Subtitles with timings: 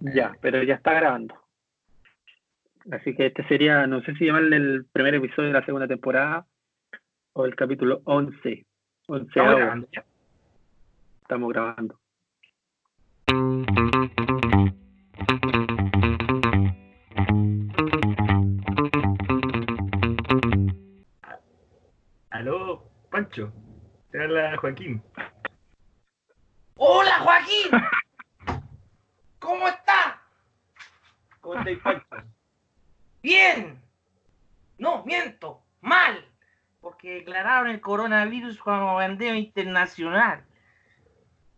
[0.00, 1.34] Ya, pero ya está grabando.
[2.90, 6.46] Así que este sería, no sé si llamarle el primer episodio de la segunda temporada
[7.34, 8.66] o el capítulo 11.
[9.08, 10.04] 11 ¿Estamos grabando ya?
[11.22, 12.00] Estamos grabando.
[22.30, 23.52] Aló, Pancho.
[24.10, 25.02] Te habla Joaquín.
[26.76, 27.70] ¡Hola, Joaquín!
[29.38, 30.22] ¿Cómo está?
[33.22, 33.80] Bien.
[34.78, 35.62] No, miento.
[35.80, 36.24] Mal.
[36.80, 40.44] Porque declararon el coronavirus como pandemia internacional.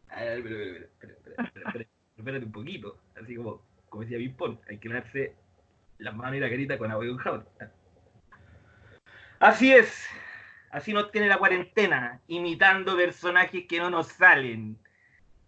[0.09, 1.87] A ver, espera, espera, espera, espera, espera, espera,
[2.17, 2.99] espérate un poquito.
[3.21, 5.37] Así como, como decía Pimpón, hay que lavarse
[5.99, 7.47] las manos y la carita con agua y un jabón.
[9.39, 10.09] Así es.
[10.71, 14.79] Así nos tiene la cuarentena, imitando personajes que no nos salen.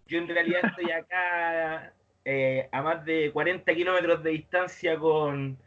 [0.07, 1.93] Yo en realidad estoy acá
[2.25, 5.59] eh, a más de 40 kilómetros de distancia con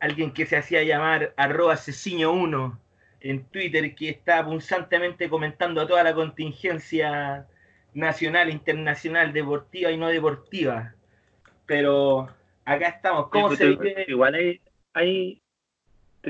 [0.00, 2.78] alguien que se hacía llamar arroba asesino1
[3.20, 7.46] en Twitter, que está punzantemente comentando a toda la contingencia
[7.94, 10.94] nacional, internacional, deportiva y no deportiva.
[11.66, 12.28] Pero
[12.64, 13.28] acá estamos.
[13.28, 14.04] ¿Cómo Sí, se tú- vive?
[14.08, 14.60] Igual hay,
[14.94, 15.42] hay,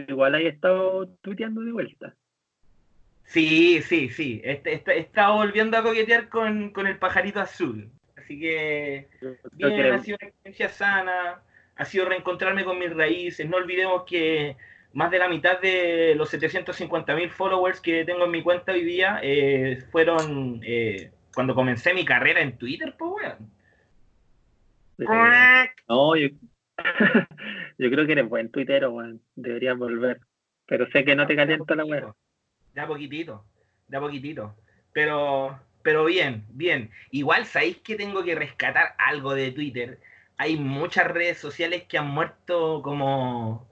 [0.08, 2.14] igual hay estado tuiteando de vuelta.
[3.24, 4.42] Sí, sí, sí.
[4.44, 4.60] He
[4.98, 7.91] estado volviendo a coquetear con, con el pajarito azul.
[8.33, 11.42] Así que creo bien, que- ha sido una experiencia sana,
[11.77, 13.47] ha sido reencontrarme con mis raíces.
[13.48, 14.56] No olvidemos que
[14.94, 18.84] más de la mitad de los 750 mil followers que tengo en mi cuenta hoy
[18.84, 23.50] día eh, fueron eh, cuando comencé mi carrera en Twitter, pues weón.
[24.98, 26.28] eh, no, yo,
[27.78, 29.20] yo creo que eres buen tuitero, weón.
[29.34, 30.20] Deberías volver.
[30.66, 32.14] Pero sé que no te calienta la weá.
[32.75, 33.44] Ya poquitito,
[33.88, 34.55] ya poquitito.
[34.94, 36.91] Pero, pero bien, bien.
[37.11, 39.98] Igual sabéis que tengo que rescatar algo de Twitter.
[40.36, 43.66] Hay muchas redes sociales que han muerto como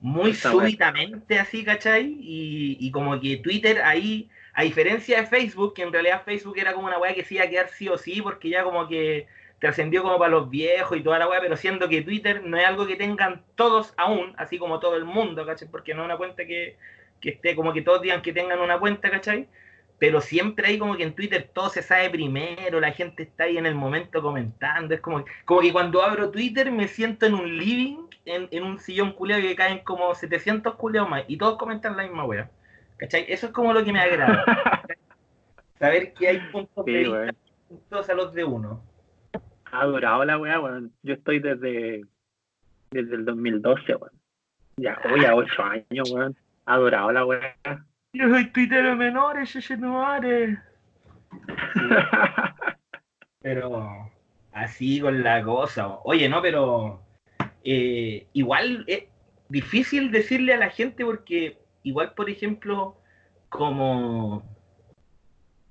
[0.00, 2.16] muy súbitamente así, ¿cachai?
[2.20, 6.72] Y, y como que Twitter ahí, a diferencia de Facebook, que en realidad Facebook era
[6.72, 9.26] como una weá que se iba a quedar sí o sí, porque ya como que
[9.58, 12.66] trascendió como para los viejos y toda la weá, pero siendo que Twitter no es
[12.66, 15.68] algo que tengan todos aún, así como todo el mundo, ¿cachai?
[15.68, 16.78] Porque no es una cuenta que,
[17.20, 19.48] que esté como que todos digan que tengan una cuenta, ¿cachai?
[20.00, 23.58] Pero siempre hay como que en Twitter todo se sabe primero, la gente está ahí
[23.58, 27.56] en el momento comentando, es como, como que cuando abro Twitter me siento en un
[27.58, 31.96] living, en, en un sillón culeado que caen como 700 culeados más, y todos comentan
[31.96, 32.50] la misma wea,
[32.96, 33.26] ¿cachai?
[33.28, 34.42] Eso es como lo que me agrada,
[35.78, 37.36] saber que hay puntos de Sí, vista weón.
[37.68, 38.82] distintos a los de uno.
[39.72, 40.92] Ha durado la weá, weón.
[41.02, 42.04] Yo estoy desde,
[42.90, 44.12] desde el 2012, weón.
[44.78, 46.36] Ya, hoy a 8 años, weón.
[46.64, 47.56] Ha durado la weá.
[48.12, 50.04] Yo soy tuitero menor, ese no.
[53.40, 54.10] Pero
[54.52, 55.98] así con la cosa.
[56.04, 57.00] Oye, no, pero
[57.64, 59.04] eh, igual es
[59.48, 62.96] difícil decirle a la gente porque igual, por ejemplo,
[63.48, 64.42] como,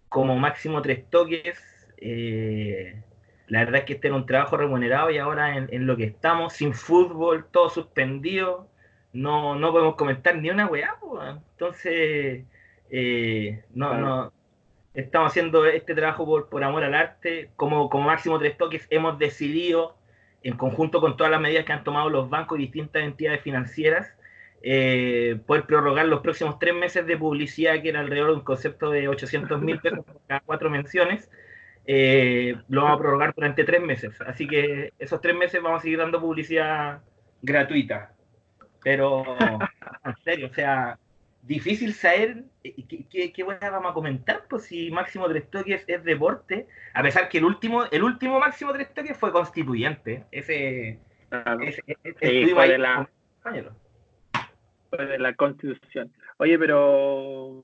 [0.07, 1.59] como máximo tres toques,
[1.97, 3.03] eh,
[3.47, 6.05] la verdad es que este era un trabajo remunerado y ahora en, en lo que
[6.05, 8.69] estamos, sin fútbol, todo suspendido,
[9.13, 10.95] no, no podemos comentar ni una weá,
[11.51, 12.45] entonces
[12.89, 14.05] eh, no, Claro.
[14.05, 14.33] no,
[14.93, 17.51] estamos haciendo este trabajo por, por amor al arte.
[17.55, 19.97] Como, como máximo tres toques hemos decidido,
[20.43, 24.07] en conjunto con todas las medidas que han tomado los bancos y distintas entidades financieras,
[24.61, 28.89] eh, poder prorrogar los próximos tres meses de publicidad, que era alrededor de un concepto
[28.91, 31.29] de 800 mil pesos por cada cuatro menciones.
[31.85, 34.19] Eh, lo vamos a prorrogar durante tres meses.
[34.21, 37.01] Así que esos tres meses vamos a seguir dando publicidad
[37.41, 38.13] gratuita.
[38.83, 39.23] Pero,
[40.05, 40.97] en serio, o sea,
[41.41, 42.75] difícil saber eh,
[43.09, 47.39] qué, qué, vamos a comentar, pues si máximo tres toques es deporte, a pesar que
[47.39, 50.25] el último, el último máximo tres toques fue constituyente.
[50.31, 53.09] Ese, Claro, ese, ese- Sí, estuvimos fue de la-
[54.89, 56.11] fue de la constitución.
[56.37, 57.63] Oye, pero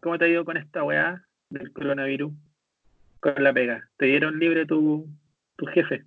[0.00, 2.32] ¿cómo te ha ido con esta weá del coronavirus?
[3.20, 3.86] Con la pega.
[3.98, 5.06] ¿Te dieron libre tu,
[5.56, 6.04] tu jefe?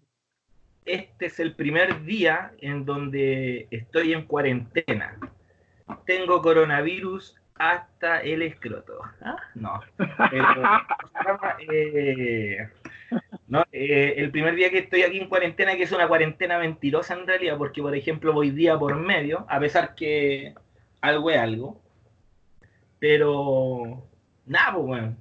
[0.85, 5.17] Este es el primer día en donde estoy en cuarentena.
[6.05, 8.99] Tengo coronavirus hasta el escroto.
[9.21, 9.37] ¿Ah?
[9.55, 9.79] No.
[9.97, 10.63] Pero,
[11.71, 12.69] eh,
[13.47, 17.13] no, eh, el primer día que estoy aquí en cuarentena, que es una cuarentena mentirosa
[17.13, 20.53] en realidad, porque por ejemplo voy día por medio, a pesar que
[21.01, 21.81] algo es algo.
[22.99, 24.07] Pero
[24.45, 25.17] nada, pues bueno.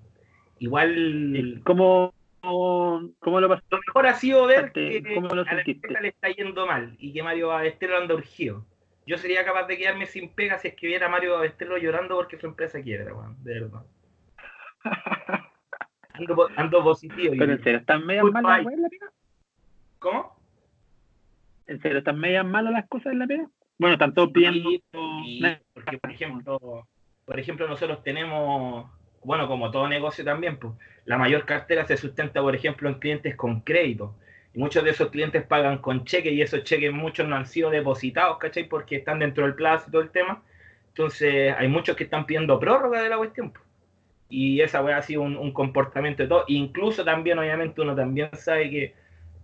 [0.58, 2.14] Igual ¿Cómo,
[2.52, 3.74] cómo, cómo lo pasaste?
[3.76, 6.94] lo mejor ha sido ver que ¿cómo lo a la empresa le está yendo mal
[6.98, 8.64] y que Mario Ballesteros anda urgido.
[9.06, 12.14] Yo sería capaz de quedarme sin pega si es que viera a Mario Ballesteros llorando
[12.16, 13.82] porque su empresa quiebra, weón, de verdad.
[16.14, 17.34] Ando, ando positivo.
[17.34, 18.66] y- Pero en serio, ¿están medio Good mal las bye.
[18.66, 19.12] weas en la pega?
[19.98, 20.36] ¿Cómo?
[21.66, 23.48] ¿En serio están medias malas las cosas en la pega?
[23.78, 24.68] Bueno, están todos pidiendo.
[25.74, 26.86] porque, por ejemplo,
[27.24, 28.90] por ejemplo, nosotros tenemos,
[29.24, 30.74] bueno, como todo negocio también, pues,
[31.04, 34.14] la mayor cartera se sustenta, por ejemplo, en clientes con crédito.
[34.54, 37.70] Y muchos de esos clientes pagan con cheques y esos cheques muchos no han sido
[37.70, 38.64] depositados, ¿cachai?
[38.68, 40.42] Porque están dentro del plazo y todo el tema.
[40.88, 43.52] Entonces, hay muchos que están pidiendo prórroga de la cuestión.
[44.28, 46.44] Y esa weá ha sido un, un, comportamiento de todo.
[46.48, 48.94] Incluso también, obviamente, uno también sabe que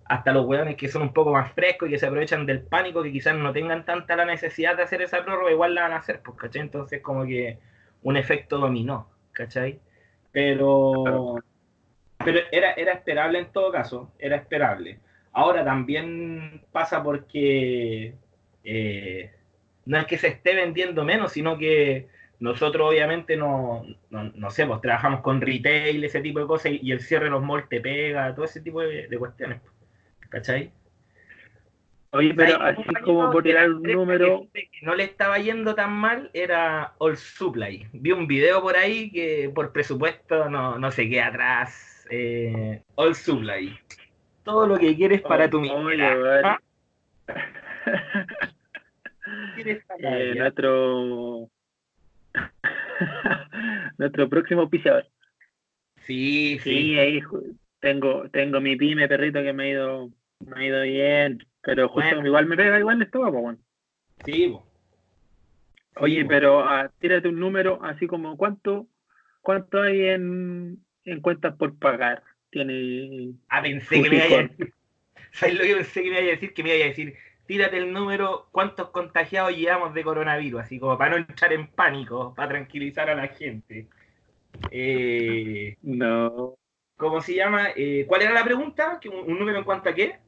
[0.09, 3.03] hasta los weones que son un poco más frescos y que se aprovechan del pánico,
[3.03, 5.97] que quizás no tengan tanta la necesidad de hacer esa prórroga, igual la van a
[5.97, 6.63] hacer, pues, ¿cachai?
[6.63, 7.59] Entonces, como que
[8.03, 9.79] un efecto dominó, ¿cachai?
[10.33, 11.37] Pero,
[12.25, 14.99] pero era, era esperable en todo caso, era esperable.
[15.33, 18.15] Ahora también pasa porque
[18.65, 19.33] eh,
[19.87, 22.09] no es que se esté vendiendo menos, sino que
[22.41, 27.01] nosotros obviamente no, no, sé, pues trabajamos con retail, ese tipo de cosas, y el
[27.01, 29.61] cierre de los malls te pega, todo ese tipo de, de cuestiones.
[30.29, 30.73] ¿Cachai?
[32.11, 34.47] Oye, pero así como por tirar un número.
[34.55, 37.87] Que no le estaba yendo tan mal era All Supply.
[37.93, 42.07] Vi un video por ahí que por presupuesto no, no se queda atrás.
[42.11, 43.79] Eh, All Supply.
[44.43, 46.59] Todo lo que quieres para tu vida.
[49.99, 51.51] eh, nuestro
[53.99, 55.07] nuestro próximo auspiciador.
[56.07, 56.71] Sí, sí.
[56.71, 57.21] Sí, ahí
[57.81, 60.11] tengo, tengo mi pyme perrito que me ha ido
[60.41, 61.39] me ha ido bien,
[61.69, 63.59] pero justo igual me pega igual esto, pues bueno.
[64.25, 64.57] Sí,
[65.97, 68.87] Oye, pero ah, tírate un número así como cuánto
[69.43, 72.23] cuánto hay en, en cuentas por pagar.
[72.49, 73.35] Tiene.
[73.51, 74.73] Ah, pensé que me iba a decir.
[75.33, 76.55] ¿Sabes lo que pensé que me iba a decir?
[76.55, 77.15] Que me iba a decir,
[77.47, 82.33] tírate el número, cuántos contagiados llevamos de coronavirus, así como para no entrar en pánico,
[82.35, 83.89] para tranquilizar a la gente.
[84.71, 86.55] Eh, no.
[86.97, 87.69] ¿Cómo se llama?
[87.77, 88.99] Eh, ¿Cuál era la pregunta?
[89.05, 90.28] ¿Un, ¿Un número en cuanto a qué?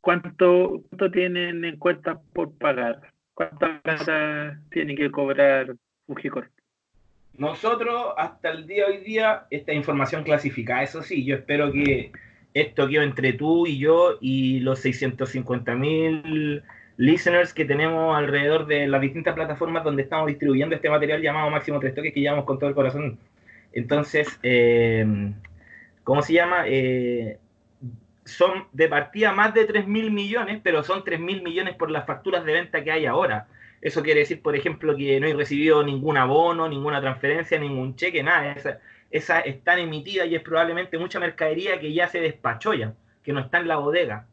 [0.00, 3.00] ¿Cuánto, ¿Cuánto tienen en cuenta por pagar?
[3.34, 5.74] ¿Cuántas plata tiene que cobrar
[6.06, 6.50] Fujicor?
[7.36, 12.12] Nosotros, hasta el día de hoy día, esta información clasificada, eso sí, yo espero que
[12.52, 16.62] esto quede entre tú y yo y los 650 mil
[16.96, 21.80] listeners que tenemos alrededor de las distintas plataformas donde estamos distribuyendo este material llamado Máximo
[21.80, 23.18] Tres Toques que llevamos con todo el corazón.
[23.72, 25.32] Entonces, eh,
[26.04, 26.64] ¿cómo se llama?
[26.66, 27.38] Eh,
[28.24, 32.06] son de partida más de 3 mil millones, pero son 3 mil millones por las
[32.06, 33.48] facturas de venta que hay ahora.
[33.80, 38.22] Eso quiere decir, por ejemplo, que no he recibido ningún abono, ninguna transferencia, ningún cheque,
[38.22, 38.52] nada.
[38.52, 38.78] Esas
[39.10, 42.94] esa están emitidas y es probablemente mucha mercadería que ya se despachó ya,
[43.24, 44.26] que no está en la bodega.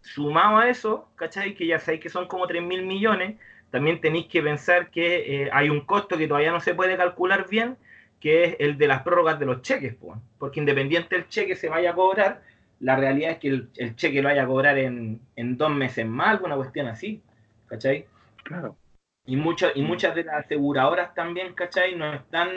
[0.00, 1.54] Sumado a eso, ¿cachai?
[1.54, 3.36] Que ya sabéis que son como 3 mil millones,
[3.70, 7.48] también tenéis que pensar que eh, hay un costo que todavía no se puede calcular
[7.48, 7.76] bien,
[8.20, 9.96] que es el de las prórrogas de los cheques,
[10.38, 12.42] porque independiente del cheque se vaya a cobrar,
[12.84, 15.18] la realidad es que el, cheque lo vaya a cobrar en,
[15.56, 17.22] dos meses más, alguna cuestión así,
[17.66, 18.04] ¿cachai?
[18.42, 18.76] Claro.
[19.24, 21.96] Y, y muchas de las aseguradoras también, ¿cachai?
[21.96, 22.50] No están,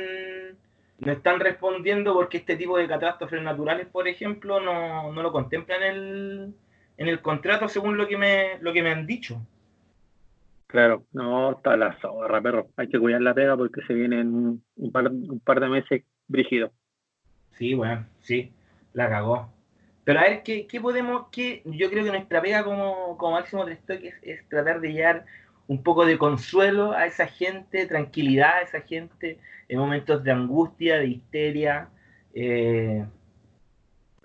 [1.00, 5.96] no están respondiendo porque este tipo de catástrofes naturales, por ejemplo, no, lo contemplan en
[5.96, 6.54] el,
[6.98, 9.42] en el contrato según lo que me, lo que me han dicho.
[10.68, 12.68] Claro, no, está la zorra, perro.
[12.76, 16.74] Hay que cuidar la pega porque se vienen un par, un par de meses brígidos.
[17.52, 18.52] Sí, bueno, sí,
[18.92, 19.57] la cagó.
[20.08, 23.74] Pero a ver, ¿qué, podemos, qué, yo creo que nuestra pega como, como máximo de
[23.74, 25.26] es, es tratar de llevar
[25.68, 29.38] un poco de consuelo a esa gente, tranquilidad a esa gente
[29.68, 31.90] en momentos de angustia, de histeria.
[32.34, 33.06] Eh,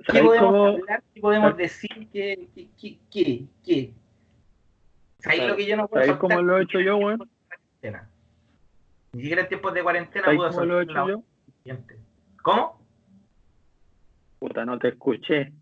[0.07, 1.03] ¿Qué podemos hablar?
[1.13, 2.09] ¿Qué podemos decir?
[2.13, 2.49] ¿Qué?
[2.55, 2.99] ¿Qué?
[3.11, 3.45] ¿Qué?
[3.65, 3.93] qué?
[5.19, 7.17] ¿Sabéis lo que yo no puedo ¿Sabéis cómo lo he hecho yo, güey?
[9.15, 11.23] Ni siquiera en tiempos de cuarentena puedo cómo lo he hecho yo?
[12.41, 12.81] ¿Cómo?
[14.39, 15.53] Puta, no te escuché.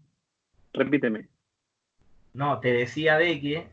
[0.73, 1.29] Repíteme.
[2.33, 3.67] No, te decía de que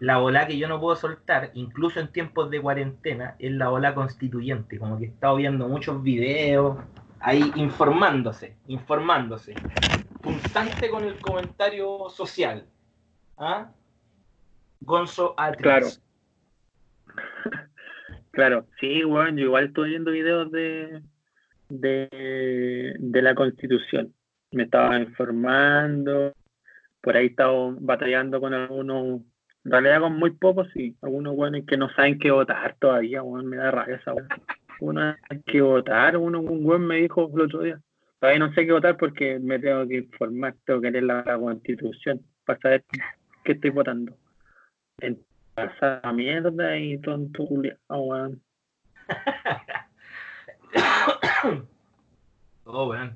[0.00, 3.94] la ola que yo no puedo soltar, incluso en tiempos de cuarentena, es la ola
[3.94, 4.78] constituyente.
[4.78, 6.78] Como que he estado viendo muchos videos
[7.20, 9.54] ahí informándose, informándose.
[10.20, 12.66] Puntante con el comentario social.
[13.36, 13.70] ¿Ah?
[14.80, 15.62] Gonzo Atrix.
[15.62, 15.86] Claro.
[18.32, 21.02] claro, sí, bueno, yo igual estoy viendo videos de,
[21.68, 24.12] de, de la constitución
[24.52, 26.32] me estaba informando,
[27.00, 29.22] por ahí estaba batallando con algunos,
[29.64, 33.48] en realidad con muy pocos, sí, algunos buenos que no saben qué votar todavía, bueno,
[33.48, 34.14] me da rabia esa
[34.80, 37.80] Uno hay que votar, uno, un buen me dijo el otro día,
[38.20, 42.20] todavía no sé qué votar porque me tengo que informar, tengo que leer la, constitución
[42.44, 42.84] para saber
[43.44, 44.16] qué estoy votando.
[45.00, 45.18] En
[45.56, 47.42] esa mierda y tonto
[51.44, 51.62] oh,
[52.64, 53.14] oh, bueno.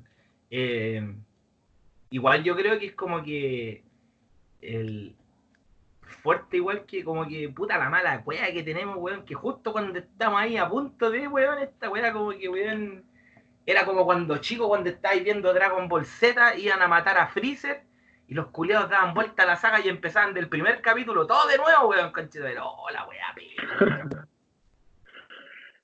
[0.51, 1.03] Eh,
[2.17, 3.85] igual yo creo que es como que
[4.63, 5.15] el,
[6.01, 9.99] fuerte, igual que como que puta la mala wea que tenemos, weón, que justo cuando
[9.99, 13.05] estamos ahí a punto de, weón, esta wea como que, weón,
[13.67, 17.83] era como cuando chicos, cuando estáis viendo Dragon Ball Z, iban a matar a Freezer
[18.29, 21.59] y los culiados daban vuelta a la saga y empezaban del primer capítulo, todo de
[21.59, 23.35] nuevo, weón, conchito de oh, la wea,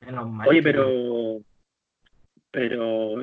[0.48, 1.40] Oye, pero.
[2.50, 3.22] Pero.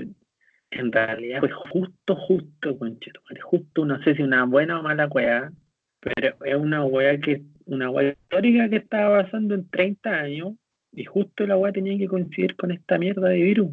[0.71, 5.51] En realidad fue justo, justo, conchito, justo, no sé si una buena o mala wea,
[5.99, 7.43] pero es una wea que.
[7.65, 10.53] Una wea histórica que estaba pasando en 30 años
[10.91, 13.71] y justo la wea tenía que coincidir con esta mierda de virus.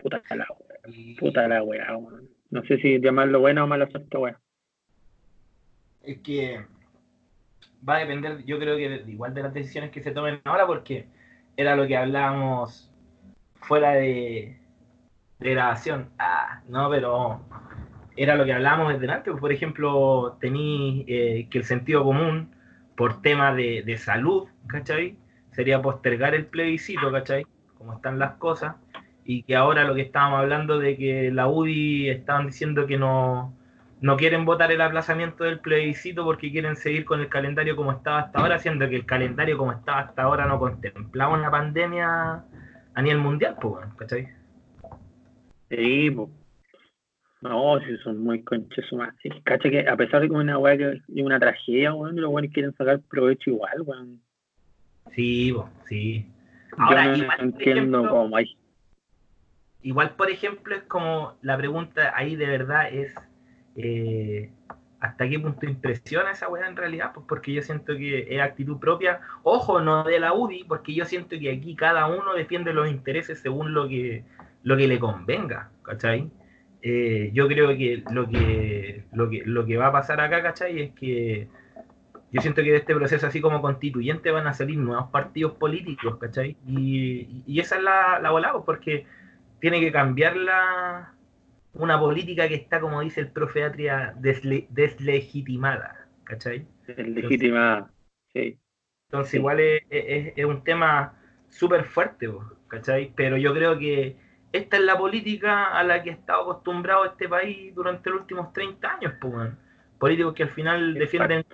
[0.00, 1.16] Puta la wea.
[1.18, 1.98] Puta la wea,
[2.50, 4.38] No sé si llamarlo bueno o malo esta wea.
[6.02, 6.64] Es que
[7.86, 11.06] va a depender, yo creo que igual de las decisiones que se tomen ahora, porque
[11.56, 12.88] era lo que hablábamos
[13.54, 14.59] fuera de,
[15.40, 16.10] grabación.
[16.18, 17.40] Ah, no, pero
[18.16, 19.34] era lo que hablábamos desde antes.
[19.38, 22.54] Por ejemplo, tení eh, que el sentido común,
[22.96, 25.16] por tema de, de salud, ¿cachai?
[25.52, 27.46] Sería postergar el plebiscito, ¿cachai?
[27.78, 28.76] Como están las cosas.
[29.24, 33.54] Y que ahora lo que estábamos hablando de que la UDI estaban diciendo que no,
[34.00, 38.20] no quieren votar el aplazamiento del plebiscito porque quieren seguir con el calendario como estaba
[38.20, 42.44] hasta ahora, siendo que el calendario como estaba hasta ahora no contemplaba una pandemia
[42.94, 44.39] a nivel mundial, pues, ¿cachai?
[45.70, 46.28] Sí, pues.
[47.42, 48.84] No, si son muy conches
[49.22, 49.70] sí, ¿Cachai?
[49.70, 52.74] Que a pesar de que una weá que es una tragedia, weón, los buenos quieren
[52.74, 54.20] sacar provecho igual, weón.
[55.14, 56.26] Sí, pues, sí.
[56.76, 58.56] Ahora, Yo no igual, entiendo cómo hay.
[59.82, 63.14] Igual, por ejemplo, es como la pregunta ahí de verdad es
[63.76, 64.50] eh,
[65.00, 67.12] ¿hasta qué punto impresiona esa weá en realidad?
[67.14, 71.06] Pues porque yo siento que es actitud propia, ojo, no de la UDI, porque yo
[71.06, 74.24] siento que aquí cada uno defiende los intereses según lo que,
[74.62, 76.30] lo que le convenga, ¿cachai?
[76.82, 80.80] Eh, yo creo que lo, que lo que lo que va a pasar acá, ¿cachai?
[80.80, 81.48] Es que
[82.32, 86.16] yo siento que de este proceso así como constituyente van a salir nuevos partidos políticos,
[86.18, 86.56] ¿cachai?
[86.66, 89.06] Y, esa es la, la volada, pues, porque
[89.60, 91.12] tiene que cambiar la,
[91.74, 96.66] una política que está, como dice el profe Atria, deslegitimada, ¿cachai?
[96.86, 97.90] Deslegitimada,
[98.32, 98.58] sí.
[99.08, 102.28] Entonces, igual es, un tema súper fuerte,
[102.68, 103.12] ¿cachai?
[103.16, 104.16] Pero yo creo que
[104.52, 108.52] esta es la política a la que ha estado acostumbrado este país durante los últimos
[108.52, 109.50] 30 años, pues,
[109.98, 111.44] políticos que al final defienden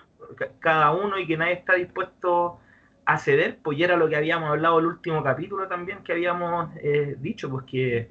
[0.61, 2.59] cada uno y que nadie está dispuesto
[3.05, 6.71] a ceder, pues ya era lo que habíamos hablado el último capítulo también que habíamos
[6.77, 8.11] eh, dicho, pues que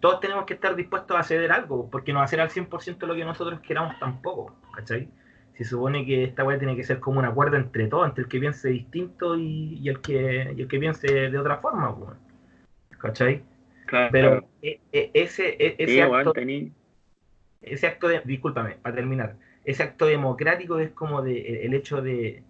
[0.00, 3.24] todos tenemos que estar dispuestos a ceder algo, porque no ser al 100% lo que
[3.24, 5.08] nosotros queramos tampoco, ¿cachai?
[5.54, 8.28] Se supone que esta weá tiene que ser como un acuerdo entre todos, entre el
[8.28, 11.96] que piense distinto y, el, que, el que piense de otra forma,
[12.98, 13.42] ¿cachai?
[14.10, 16.32] Pero e, e, ese, e, ese, acto,
[17.62, 22.42] ese acto de, discúlpame, para terminar, ese acto democrático es como de, el hecho de,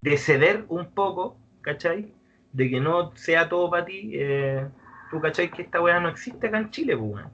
[0.00, 2.12] de ceder un poco, ¿cachai?
[2.52, 4.66] De que no sea todo para ti, eh,
[5.10, 7.24] tú cachai que esta weá no existe acá en Chile, pues,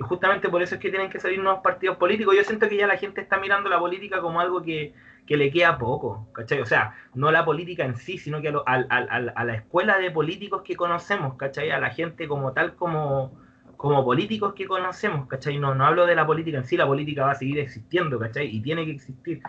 [0.00, 2.34] Y justamente por eso es que tienen que salir nuevos partidos políticos.
[2.34, 4.94] Yo siento que ya la gente está mirando la política como algo que,
[5.28, 6.60] le queda poco, ¿cachai?
[6.60, 10.74] O sea, no la política en sí, sino que a, la escuela de políticos que
[10.74, 11.70] conocemos, ¿cachai?
[11.70, 13.38] A la gente como tal, como,
[13.76, 15.58] como políticos que conocemos, ¿cachai?
[15.58, 18.46] No, no hablo de la política en sí, la política va a seguir existiendo, ¿cachai?
[18.46, 19.42] Y tiene que existir.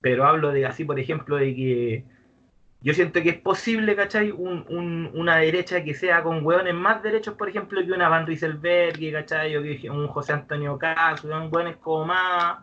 [0.00, 2.04] Pero hablo de así, por ejemplo, de que
[2.84, 4.32] yo siento que es posible, ¿cachai?
[4.32, 8.98] Un, una derecha que sea con hueones más derechos, por ejemplo, que una Van Rieselberg,
[9.12, 9.56] ¿cachai?
[9.56, 12.58] O que un José Antonio Caso, un hueones como más,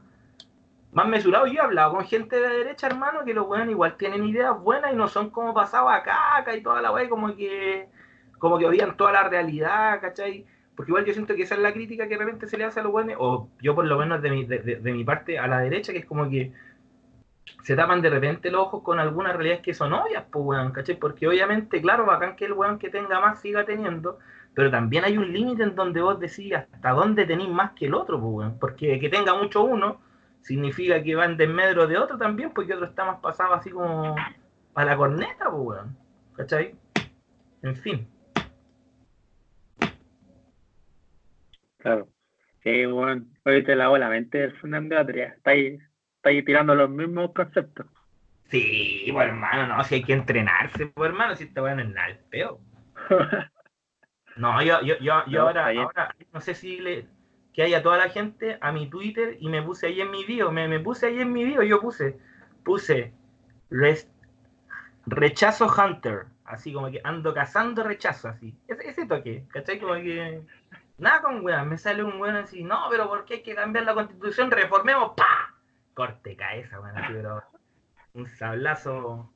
[0.92, 1.50] más mesurados.
[1.52, 4.92] Yo he hablado con gente de derecha, hermano, que los hueones igual tienen ideas buenas
[4.92, 7.88] y no son como pasados a caca y toda la wea, como que,
[8.40, 10.46] como que odian toda la realidad, ¿cachai?
[10.76, 12.82] Porque igual yo siento que esa es la crítica que de repente se le hace
[12.82, 15.60] a los hueones, o yo por lo menos de mi, de mi parte a la
[15.62, 16.52] derecha, que es como que
[17.64, 20.96] se tapan de repente los ojos con algunas realidades que son obvias, pues, weón, ¿cachai?
[20.96, 24.20] Porque obviamente, claro, bacán que el weón que tenga más siga teniendo,
[24.54, 27.94] pero también hay un límite en donde vos decís hasta dónde tenéis más que el
[27.94, 28.60] otro, pues, weón.
[28.60, 30.02] Porque que tenga mucho uno
[30.42, 34.16] significa que va en desmedro de otro también, porque otro está más pasado así como
[34.76, 35.98] a la corneta, pues, weón.
[36.36, 36.76] ¿Cachai?
[37.62, 38.08] En fin.
[41.78, 42.08] Claro.
[42.64, 43.30] Sí, weón.
[43.46, 45.28] Hoy te lavo la mente del Fernando Atria.
[45.38, 45.80] Está ahí
[46.24, 47.86] ahí tirando los mismos conceptos.
[48.50, 52.18] Sí, pues hermano, no, si hay que entrenarse, pues hermano, si está bueno en nada,
[52.30, 52.60] peor.
[54.36, 57.06] No, yo, yo, yo, yo ahora, ahora, no sé si le
[57.54, 60.50] que haya toda la gente a mi Twitter y me puse ahí en mi video,
[60.50, 62.18] me, me puse ahí en mi video, yo puse,
[62.64, 63.12] puse
[65.06, 69.78] rechazo Hunter, así como que ando cazando rechazo, así, ese, ese toque, ¿cachai?
[69.78, 70.42] Como que
[70.98, 73.84] nada con weón, me sale un weón así, no, pero ¿por qué hay que cambiar
[73.84, 74.52] la constitución?
[74.52, 75.54] Reformemos, ¡pa!
[76.00, 77.44] Corte cabeza, weón, así, pero
[78.14, 79.34] un sablazo.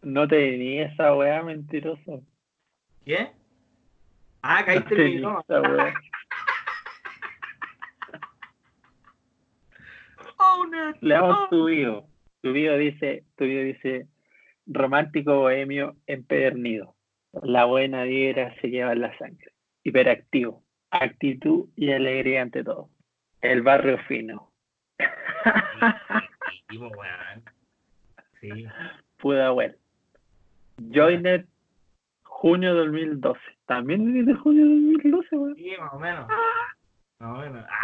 [0.00, 2.22] No te ni esa weá, mentiroso.
[3.04, 3.32] ¿Qué?
[4.40, 5.16] Ah, caíste en mi.
[5.18, 5.94] Esa weá.
[10.38, 10.92] Oh, no.
[11.00, 12.06] Le damos tu video.
[12.40, 14.06] Tu video dice, tu video dice,
[14.66, 16.94] romántico bohemio empedernido.
[17.42, 19.52] La buena vibra se lleva en la sangre.
[19.82, 20.62] Hiperactivo.
[20.90, 22.88] Actitud y alegría ante todo.
[23.40, 24.52] El barrio fino.
[26.68, 27.42] Sí, weón.
[28.40, 28.66] Sí.
[29.18, 29.76] Pudahuel.
[30.92, 31.46] Joiner,
[32.24, 33.40] junio 2012.
[33.66, 35.56] También es de junio 2012, weón.
[35.56, 36.28] Sí, más o menos.
[37.18, 37.64] Más o menos.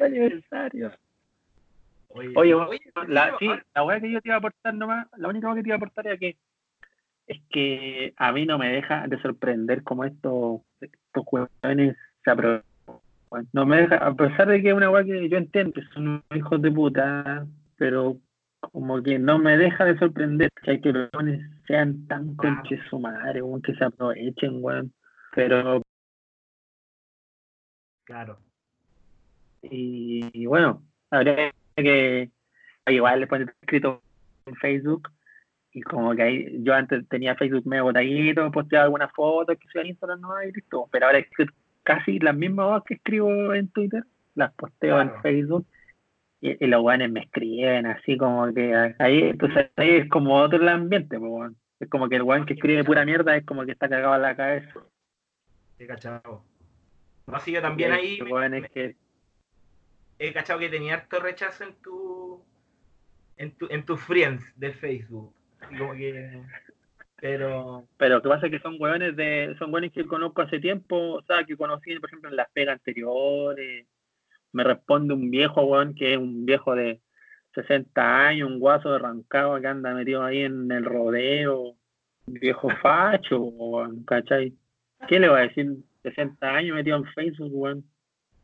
[0.00, 0.90] Ah, Aniversario.
[2.08, 5.06] Oye, Oye, oye, la, sí, ah, la weá que yo te iba a aportar nomás,
[5.16, 6.36] la única weá que te iba a aportar era que
[7.26, 11.24] es que a mí no me deja de sorprender cómo estos, estos
[12.24, 12.73] se aprovechan.
[13.34, 13.48] Weón.
[13.52, 16.08] No me deja, a pesar de que es una weá que yo entiendo que son
[16.08, 18.18] unos hijos de puta, pero
[18.72, 22.80] como que no me deja de sorprender que hay que los jóvenes sean tan conches
[22.88, 24.92] su madre, weón, que se aprovechen, weón.
[25.34, 25.82] Pero,
[28.04, 28.38] Claro.
[29.62, 32.30] y, y bueno, habría que,
[32.86, 34.02] igual después de escrito
[34.46, 35.08] en Facebook,
[35.72, 39.82] y como que ahí, yo antes tenía Facebook medio botadito, posteaba algunas fotos que subía
[39.82, 41.46] en Instagram no y listo, pero ahora es que
[41.84, 45.14] casi las mismas cosas que escribo en Twitter, las posteo Claro.
[45.14, 45.66] en Facebook,
[46.40, 50.60] y, y los guanes me escriben así como que ahí, entonces ahí es como otro
[50.60, 53.72] el ambiente, pues, es como que el guan que escribe pura mierda es como que
[53.72, 54.72] está cagado en la cabeza.
[55.78, 56.42] He cachado.
[57.26, 58.96] No, sí, yo también Y ahí me- me- que
[60.18, 62.42] he cachado que tenía harto rechazo en tu
[63.36, 65.34] en tu en tus friends de Facebook.
[65.78, 66.40] Como que
[67.20, 70.58] pero Pero lo que pasa es que son hueones de, son hueones que conozco hace
[70.60, 73.86] tiempo, o sea, que conocí, por ejemplo, en las pegas anteriores.
[74.52, 77.00] Me responde un viejo, hueón, que es un viejo de
[77.54, 81.76] 60 años, un guaso de Rancagua que anda metido ahí en el rodeo,
[82.26, 84.52] viejo facho, hueón, ¿cachai?
[85.08, 85.72] ¿Qué le va a decir?
[86.02, 87.84] 60 años metido en Facebook, hueón.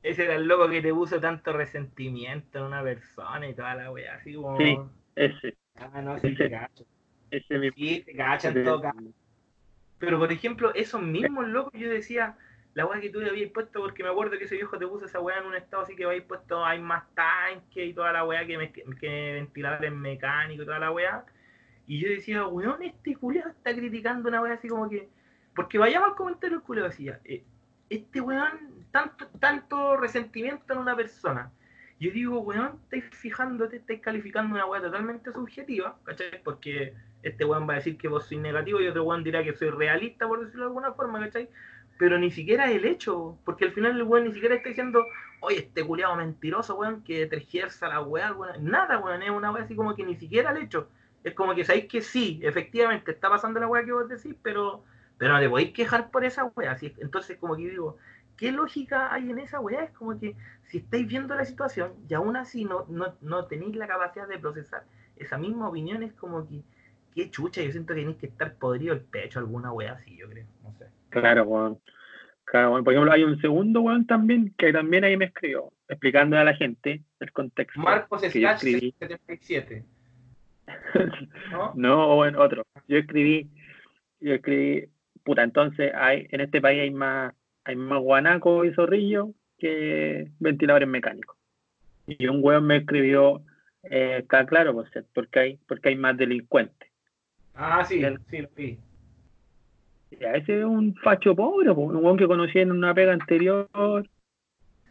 [0.02, 3.90] ese era el loco que te puso tanto resentimiento en una persona y toda la
[3.92, 4.78] wea, así como Sí.
[5.16, 6.84] Ese, Ah, no, Ese- cacho.
[7.30, 7.76] Ese mismo.
[7.76, 8.48] Sí, caso.
[9.98, 12.36] Pero por ejemplo, esos mismos locos, yo decía,
[12.74, 15.06] la weá que tú le habías puesto, porque me acuerdo que ese viejo te puso
[15.06, 18.24] esa weá en un estado así que habéis puesto, hay más tanque y toda la
[18.24, 21.24] weá, que, me, que ventiladores mecánicos y toda la weá.
[21.86, 25.08] Y yo decía, weón, este culiao está criticando una weá así como que.
[25.54, 27.44] Porque vayamos al comentario, el culiao decía, eh,
[27.90, 31.50] este weón, tanto, tanto resentimiento en una persona.
[31.98, 36.42] Yo digo, weón, estáis fijándote, estáis calificando una weá totalmente subjetiva, ¿cachai?
[36.42, 39.54] Porque este weón va a decir que vos sois negativo y otro weón dirá que
[39.54, 41.48] soy realista, por decirlo de alguna forma, ¿cachai?
[41.98, 45.04] Pero ni siquiera el hecho, porque al final el weón ni siquiera está diciendo,
[45.40, 48.64] oye, este culiado mentiroso, weón, que tergiversa la weá, weón.
[48.64, 50.88] Nada, weón, es una weá así como que ni siquiera el hecho.
[51.22, 54.84] Es como que sabéis que sí, efectivamente está pasando la weá que vos decís, pero,
[55.18, 56.72] pero no te podéis quejar por esa weá.
[56.72, 57.98] Así, entonces, como que digo,
[58.38, 59.84] ¿qué lógica hay en esa weá?
[59.84, 60.34] Es como que
[60.68, 64.38] si estáis viendo la situación y aún así no, no, no tenéis la capacidad de
[64.38, 64.84] procesar
[65.16, 66.62] esa misma opinión, es como que,
[67.14, 70.28] qué chucha, yo siento que tenéis que estar podrido el pecho, alguna weá así, yo
[70.28, 70.86] creo, no sé.
[71.10, 71.78] Claro, weón.
[72.44, 72.84] Claro, weón.
[72.84, 76.54] Por ejemplo, hay un segundo weón también que también ahí me escribió, explicando a la
[76.54, 77.80] gente el contexto.
[77.80, 78.94] Marcos que yo Slash escribí.
[78.98, 79.84] 77.
[81.50, 81.72] ¿No?
[81.74, 82.64] No, bueno, otro.
[82.86, 83.50] Yo escribí,
[84.20, 84.88] yo escribí,
[85.24, 90.88] puta, entonces hay, en este país hay más, hay más guanaco y zorrillo que ventiladores
[90.88, 91.36] mecánicos.
[92.06, 93.42] Y un weón me escribió,
[93.84, 96.89] eh, está claro, pues, porque hay, porque hay más delincuentes.
[97.62, 98.18] Ah, sí, Bien.
[98.30, 98.78] sí, lo vi.
[100.12, 103.12] Y a ese es un facho pobre, po, un weón que conocí en una pega
[103.12, 103.68] anterior.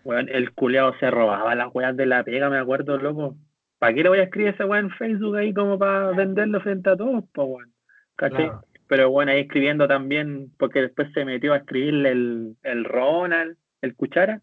[0.04, 3.36] Weón, el culeado se robaba las weas de la pega, me acuerdo, loco.
[3.80, 6.90] ¿Para qué le voy a escribir esa weá en Facebook ahí como para venderlo frente
[6.92, 7.74] a todos, po, weón?
[8.16, 8.46] ¿Cachai?
[8.46, 8.62] Claro.
[8.88, 13.96] Pero bueno, ahí escribiendo también, porque después se metió a escribirle el, el Ronald, el
[13.96, 14.42] Cuchara, a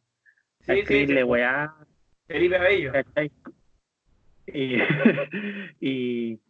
[0.64, 1.24] Sí, sí, escribirle sí.
[1.24, 1.74] weá,
[2.26, 2.92] Felipe Bello.
[2.92, 3.30] ¿cachai?
[4.48, 4.76] Y,
[5.80, 6.40] y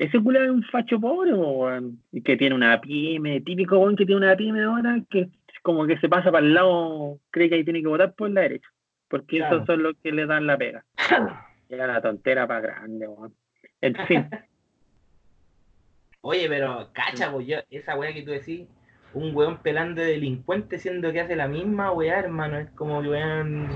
[0.00, 3.96] ese culo es un facho pobre, po, weón, y que tiene una pyme, típico weón
[3.96, 5.28] que tiene una pyme ahora, que
[5.62, 8.40] como que se pasa para el lado, cree que ahí tiene que votar por la
[8.40, 8.68] derecha,
[9.08, 9.56] porque Claro.
[9.56, 10.84] esos son los que le dan la pega.
[11.68, 13.34] Era la tontera para grande, weón.
[13.82, 14.28] En fin,
[16.22, 18.66] Oye, pero cacha, pues yo, esa weá que tú decís,
[19.14, 23.08] un weón pelando de delincuente siendo que hace la misma weá, hermano, es como que
[23.08, 23.68] weón.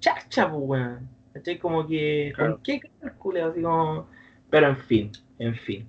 [0.00, 1.08] Chacha, pues weón.
[1.32, 1.58] ¿Cachai?
[1.58, 2.32] Como que.
[2.34, 2.54] Claro.
[2.54, 3.46] ¿Con qué cálculo?
[3.46, 4.08] Así como.
[4.50, 5.86] Pero en fin, en fin.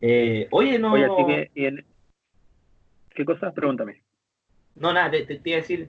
[0.00, 0.92] Eh, oye, no.
[0.92, 1.84] oye, así que, y el-
[3.10, 3.52] ¿qué cosa?
[3.52, 4.02] Pregúntame.
[4.74, 5.88] No, nada, te, te, te iba a decir.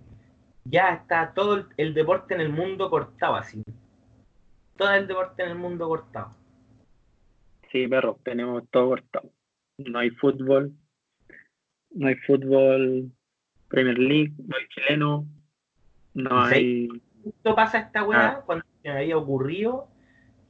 [0.65, 3.63] Ya está todo el, el deporte en el mundo cortado así.
[4.77, 6.35] todo el deporte en el mundo cortado.
[7.71, 9.29] Sí, perro, tenemos todo cortado.
[9.77, 10.73] No hay fútbol,
[11.91, 13.11] no hay fútbol
[13.67, 15.25] Premier League, no hay chileno,
[16.13, 16.87] no hay...
[17.25, 18.43] Esto pasa esta weá ah.
[18.45, 19.87] cuando me había ocurrido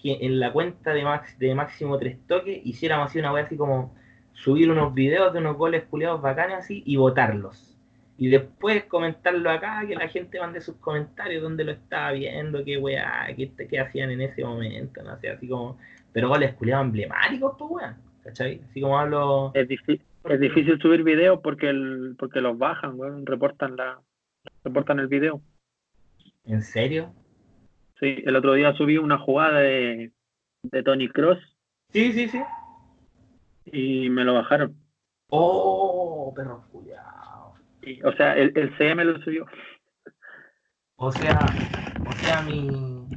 [0.03, 3.57] que en la cuenta de, Max, de máximo tres toques hiciéramos así una weá así
[3.57, 3.95] como
[4.33, 7.73] subir unos videos de unos goles culiados bacanes así y votarlos
[8.17, 12.77] y después comentarlo acá, que la gente mande sus comentarios donde lo estaba viendo, qué
[12.77, 15.77] weá, qué, hacían en ese momento, no sé, así como,
[16.11, 18.61] pero goles culiados emblemáticos, pues weá, ¿cachai?
[18.69, 19.51] Así como hablo...
[19.55, 23.99] Es difícil, es difícil subir videos porque el, porque los bajan, weón, reportan la,
[24.63, 25.41] reportan el video.
[26.45, 27.11] ¿En serio?
[28.03, 30.11] Sí, el otro día subí una jugada de,
[30.63, 31.39] de Tony Cross.
[31.93, 32.43] Sí, sí, sí.
[33.65, 34.75] Y me lo bajaron.
[35.29, 37.55] Oh, perro culiado
[38.03, 39.45] o sea, el, el CM lo subió.
[40.97, 41.39] O sea,
[42.05, 43.07] o sea, mi,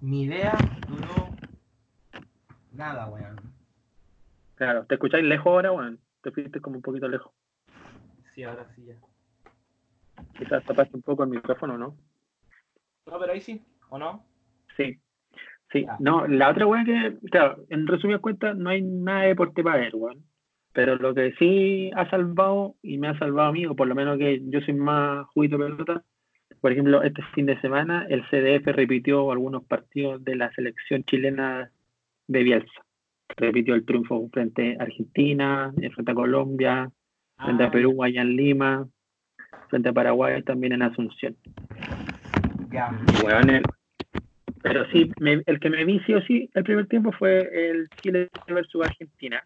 [0.00, 1.28] mi idea duró
[2.72, 3.36] nada, weón.
[4.56, 6.00] Claro, ¿te escucháis lejos ahora, weón?
[6.20, 7.32] Te fuiste como un poquito lejos.
[8.34, 8.96] Sí, ahora sí ya.
[10.36, 11.96] Quizás tapaste un poco el micrófono, ¿no?
[13.06, 14.24] No, pero ahí sí, ¿o no?
[14.76, 14.98] Sí.
[15.72, 19.62] Sí, no, la otra weón que, claro, en resumidas cuentas, no hay nada de deporte
[19.62, 20.24] para ver, weón.
[20.72, 23.94] Pero lo que sí ha salvado, y me ha salvado a mí, o por lo
[23.94, 26.02] menos que yo soy más juguito pelota,
[26.60, 31.70] por ejemplo, este fin de semana el CDF repitió algunos partidos de la selección chilena
[32.26, 32.84] de Bielsa.
[33.36, 36.90] Repitió el triunfo frente a Argentina, frente a Colombia,
[37.38, 37.70] frente a ah.
[37.70, 38.86] Perú allá en Lima,
[39.68, 41.36] frente a Paraguay también en Asunción.
[44.62, 48.28] Pero sí, el que me vi sí o sí el primer tiempo fue el Chile
[48.46, 49.42] versus Argentina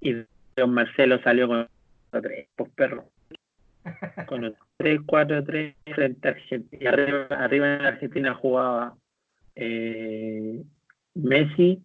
[0.00, 0.14] y
[0.56, 1.68] don Marcelo salió con
[2.10, 3.04] tres, pues perro.
[4.26, 6.90] Con el 3-4-3 frente a Argentina.
[6.90, 8.94] Arriba, arriba en Argentina jugaba
[9.54, 10.62] eh,
[11.14, 11.82] Messi,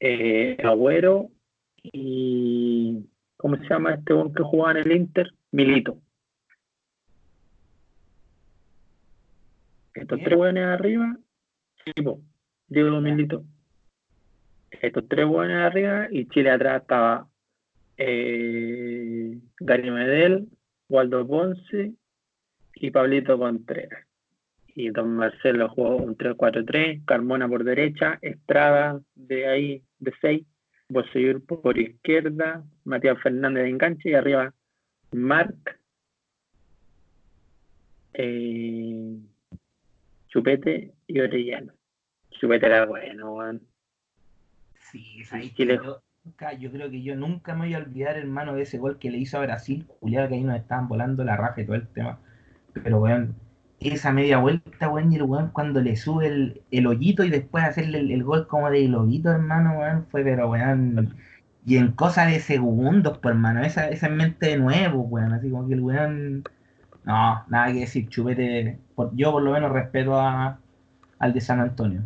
[0.00, 1.30] eh, Agüero
[1.82, 3.06] y.
[3.36, 5.30] ¿Cómo se llama este que jugaba en el Inter?
[5.52, 5.98] Milito.
[9.96, 11.16] Estos tres buenos arriba,
[11.84, 11.92] sí,
[12.68, 13.44] Diego Milito
[14.82, 17.28] estos tres buenos arriba y Chile atrás estaba
[17.96, 20.48] eh, Gary Medel,
[20.88, 21.92] Waldo Ponce
[22.74, 24.06] y Pablito Contreras.
[24.74, 30.46] Y don Marcelo jugó un 3-4-3, Carmona por derecha, Estrada de ahí de 6,
[30.90, 34.52] Boseyur por izquierda, Matías Fernández de enganche y arriba
[35.12, 35.80] Marc,
[38.12, 39.18] eh,
[40.36, 41.72] Chupete y Orellano.
[42.28, 43.60] Chupete era bueno, bueno.
[44.92, 45.24] Sí,
[46.58, 49.16] yo, creo que yo nunca me voy a olvidar, hermano, de ese gol que le
[49.16, 49.86] hizo a Brasil.
[50.00, 52.18] Julián, que ahí nos estaban volando la raja y todo el tema.
[52.74, 53.34] Pero, weón,
[53.80, 57.64] esa media vuelta, weón, y el weón cuando le sube el, el hoyito y después
[57.64, 61.16] hacerle el, gol como de lobito, hermano, weón, fue, pero, weón,
[61.64, 65.48] y en cosa de segundos, pues, hermano, esa, esa en mente de nuevo, weón, así
[65.48, 66.44] como que el weón,
[67.06, 68.80] no, nada que decir, chupete,
[69.12, 70.58] yo por lo menos respeto a,
[71.20, 72.02] al de San Antonio.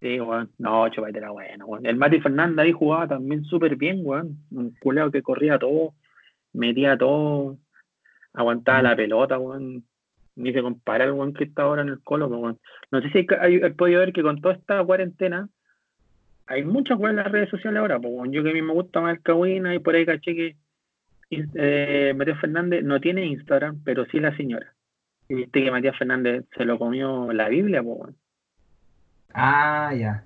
[0.00, 0.50] Sí, weón.
[0.58, 1.84] No, Chupete era bueno, weón.
[1.84, 4.38] El Mati Fernández ahí jugaba también súper bien, weón.
[4.50, 5.94] Un culeo que corría todo,
[6.54, 7.58] metía todo,
[8.32, 9.84] aguantaba la pelota, weón.
[10.36, 12.58] Ni se compara el weón que está ahora en el colo, weón.
[12.90, 15.48] No sé si hay, podido ver que con toda esta cuarentena
[16.46, 18.32] hay muchas weón en las redes sociales ahora, pues, weón.
[18.32, 20.56] Yo que a mí me gusta más el Kawina y por ahí caché que
[21.30, 24.74] eh, Matías Fernández no tiene Instagram, pero sí la señora.
[25.28, 28.14] Y viste que Matías Fernández se lo comió la Biblia, pues.
[29.34, 30.24] Ah, ya.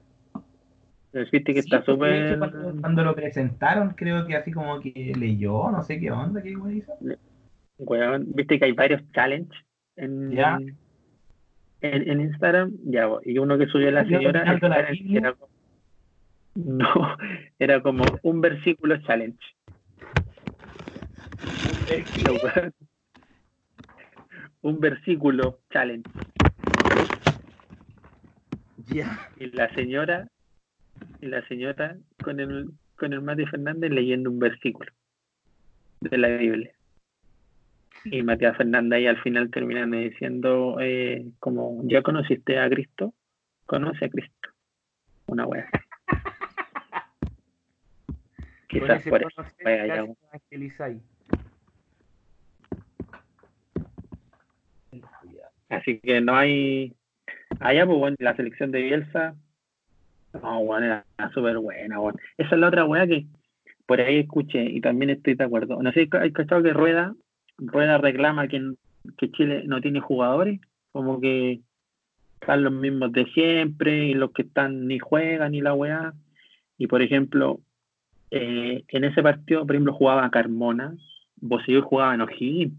[1.13, 2.39] Viste que está súper.
[2.39, 6.93] Cuando, lo presentaron, creo que así como que leyó, no sé qué onda, qué hizo.
[8.35, 9.59] viste que hay varios challenges
[9.97, 10.39] en,
[11.81, 14.43] en, Instagram, ya, y uno que subió la señora.
[14.43, 15.37] era,
[16.55, 17.17] no,
[17.59, 19.41] era como un versículo challenge.
[24.63, 26.09] un versículo challenge.
[29.37, 30.29] Y la señora,
[31.21, 34.91] y la señora con el, con el Mati Fernández leyendo un versículo
[36.01, 36.73] de la Biblia.
[38.05, 43.13] Y Matías Fernández ahí al final terminan diciendo eh, como, ¿ya conociste a Cristo?
[43.67, 44.49] Conoce a Cristo.
[45.27, 45.69] Una wea.
[48.69, 49.45] Quizás por eso.
[55.71, 56.95] Así que no hay
[57.59, 59.35] Allá, pues, bueno, la selección de Bielsa,
[60.41, 61.05] no, bueno, era
[61.35, 62.19] súper buena, bueno.
[62.39, 63.27] Esa es la otra weá que
[63.87, 65.83] por ahí escuché y también estoy de acuerdo.
[65.83, 67.15] No sé, hay cachado que Rueda,
[67.59, 68.75] Rueda reclama que,
[69.19, 70.61] que Chile no tiene jugadores,
[70.93, 71.61] como que
[72.41, 76.15] están los mismos de siempre y los que están ni juegan ni la weá.
[76.79, 77.61] Y por ejemplo,
[78.31, 80.97] eh, en ese partido, por ejemplo, jugaba Carmona,
[81.37, 82.77] Boselló jugaba en O'Higgins,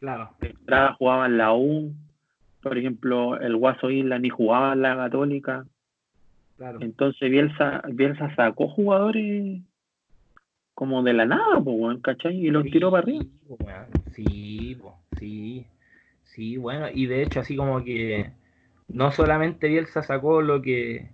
[0.00, 0.30] Claro.
[0.40, 1.94] Estrada jugaba en la U,
[2.62, 5.66] por ejemplo, el Guaso Isla ni jugaba en la Católica.
[6.56, 6.78] Claro.
[6.80, 9.62] Entonces Bielsa, Bielsa sacó jugadores
[10.74, 12.36] como de la nada, pues, ¿cachai?
[12.36, 13.24] Y los tiró para arriba.
[14.14, 14.78] Sí,
[15.18, 15.66] sí,
[16.24, 18.30] sí, bueno, y de hecho así como que
[18.88, 21.10] no solamente Bielsa sacó lo que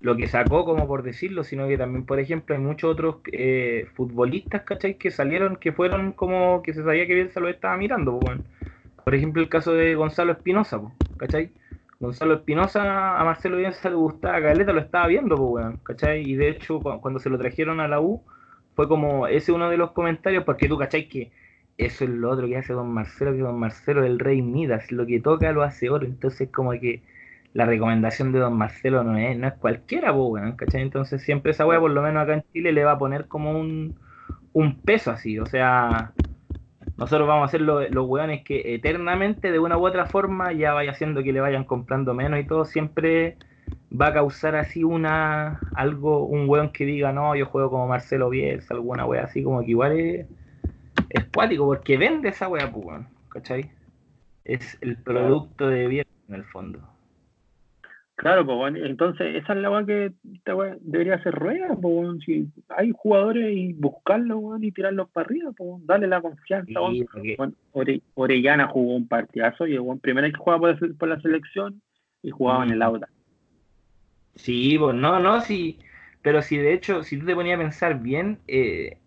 [0.00, 3.86] lo que sacó, como por decirlo, sino que también, por ejemplo, hay muchos otros eh,
[3.94, 4.96] futbolistas, ¿cachai?
[4.96, 8.40] Que salieron, que fueron como que se sabía que Bielsa lo estaba mirando, pues,
[9.04, 10.80] Por ejemplo, el caso de Gonzalo Espinosa,
[11.18, 11.52] ¿cachai?
[12.00, 16.22] Gonzalo Espinosa a Marcelo Bielsa le gustaba, Caleta lo estaba viendo, pues, ¿cachai?
[16.30, 18.22] Y de hecho, cuando se lo trajeron a la U,
[18.74, 21.08] fue como ese uno de los comentarios, porque tú, ¿cachai?
[21.08, 21.30] Que
[21.76, 25.06] eso es lo otro que hace don Marcelo, que don Marcelo el rey Midas, lo
[25.06, 27.02] que toca lo hace oro, entonces como que
[27.52, 30.82] la recomendación de don Marcelo no es, no es cualquiera, pues, ¿cachai?
[30.82, 33.58] Entonces siempre esa weá, por lo menos acá en Chile, le va a poner como
[33.58, 33.98] un,
[34.52, 36.12] un peso así, o sea,
[36.96, 40.74] nosotros vamos a ser los, los weones que eternamente, de una u otra forma, ya
[40.74, 43.36] vaya haciendo que le vayan comprando menos y todo, siempre
[43.90, 48.30] va a causar así una algo, un weón que diga, no, yo juego como Marcelo
[48.30, 50.26] Bielsa, alguna wea así, como que igual es,
[51.08, 52.62] es cuático, porque vende esa pues,
[53.28, 53.72] ¿cachai?
[54.44, 56.80] Es el producto de Bielsa en el fondo.
[58.20, 60.12] Claro, pues entonces esa es la weá que
[60.82, 66.06] debería ser rueda, pues si hay jugadores y buscarlos y tirarlos para arriba, pues darle
[66.06, 66.80] la confianza.
[68.12, 71.80] Orellana jugó un partidazo y el primero que jugaba por, por, la selección
[72.22, 73.08] y jugaba en el Auda.
[74.34, 75.78] Sí, pues no, no, sí.
[76.20, 78.98] Pero si de hecho, si tú te ponías a pensar bien, eh,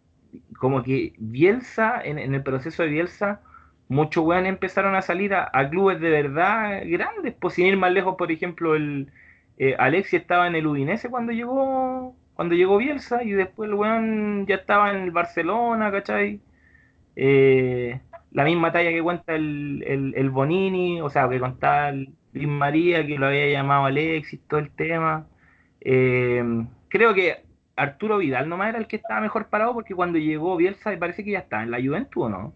[0.58, 3.42] como que Bielsa, en, el proceso de Bielsa,
[3.94, 8.16] muchos weones empezaron a salir a, clubes de verdad grandes, pues sin ir más lejos,
[8.18, 9.12] por ejemplo, el
[9.58, 14.48] eh, Alexi estaba en el Udinese cuando llegó cuando llegó Bielsa y después el weón
[14.48, 16.42] ya estaba en el Barcelona, ¿cachai?
[17.16, 18.00] Eh,
[18.32, 23.06] la misma talla que cuenta el, el, el Bonini, o sea, que contaba Luis María,
[23.06, 25.28] que lo había llamado Alexis, todo el tema.
[25.82, 26.44] Eh,
[26.90, 27.44] creo que
[27.76, 31.32] Arturo Vidal nomás era el que estaba mejor parado porque cuando llegó Bielsa parece que
[31.32, 32.54] ya estaba en la Juventud, ¿o no?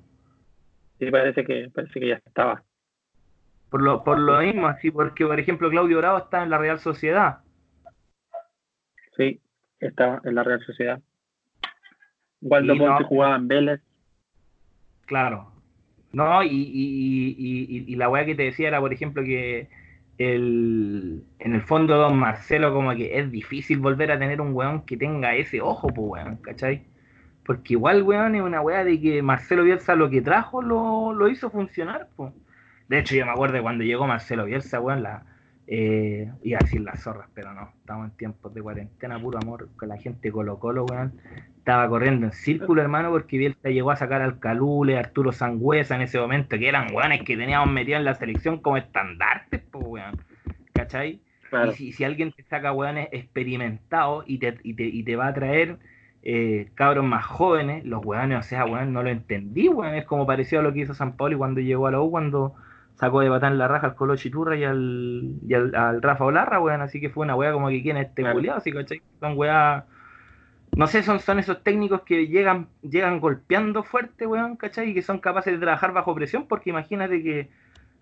[1.00, 2.64] Sí, parece que, parece que ya estaba.
[3.70, 6.80] Por lo, por lo mismo, así, porque por ejemplo Claudio Bravo está en la Real
[6.80, 7.40] Sociedad.
[9.16, 9.42] Sí,
[9.80, 11.02] estaba en la Real Sociedad.
[12.42, 13.82] Waldo Ponte jugaba en Vélez.
[15.06, 15.52] Claro,
[16.12, 19.70] no, y, y, y, y, la weá que te decía era, por ejemplo, que
[20.18, 24.86] el, en el fondo Don Marcelo como que es difícil volver a tener un weón
[24.86, 26.86] que tenga ese ojo, pues weón, ¿cachai?
[27.48, 31.30] Porque igual, weón, es una weá de que Marcelo Bielsa lo que trajo lo, lo
[31.30, 32.34] hizo funcionar, pues.
[32.90, 35.24] De hecho, yo me acuerdo cuando llegó Marcelo Bielsa, weón, la,
[35.66, 39.70] eh, iba a decir las zorras, pero no, estamos en tiempos de cuarentena, puro amor,
[39.78, 41.14] con la gente Colo Colo, weón.
[41.58, 46.02] Estaba corriendo en círculo, hermano, porque Bielsa llegó a sacar al Calule, Arturo Sangüesa en
[46.02, 50.22] ese momento, que eran weones que teníamos metido en la selección como estandartes, pues, weón.
[50.74, 51.22] ¿Cachai?
[51.80, 55.34] Y si, alguien te saca weones experimentados y te, y te, y te va a
[55.34, 55.78] traer
[56.30, 59.96] eh, cabros más jóvenes, los weones, o sea, weón, no lo entendí, weón.
[59.96, 62.54] Es como parecido a lo que hizo San Paulo cuando llegó a la U, cuando
[62.96, 66.82] sacó de batán la raja al Colo Chiturra y al, y al, Rafa Olarra, weón.
[66.82, 68.42] Así que fue una weá como que quién este claro.
[68.54, 69.02] así, ¿cachai?
[69.22, 69.86] Son weá.
[70.76, 74.90] No sé, son, son esos técnicos que llegan, llegan golpeando fuerte, weón, ¿cachai?
[74.90, 77.50] Y que son capaces de trabajar bajo presión, porque imagínate que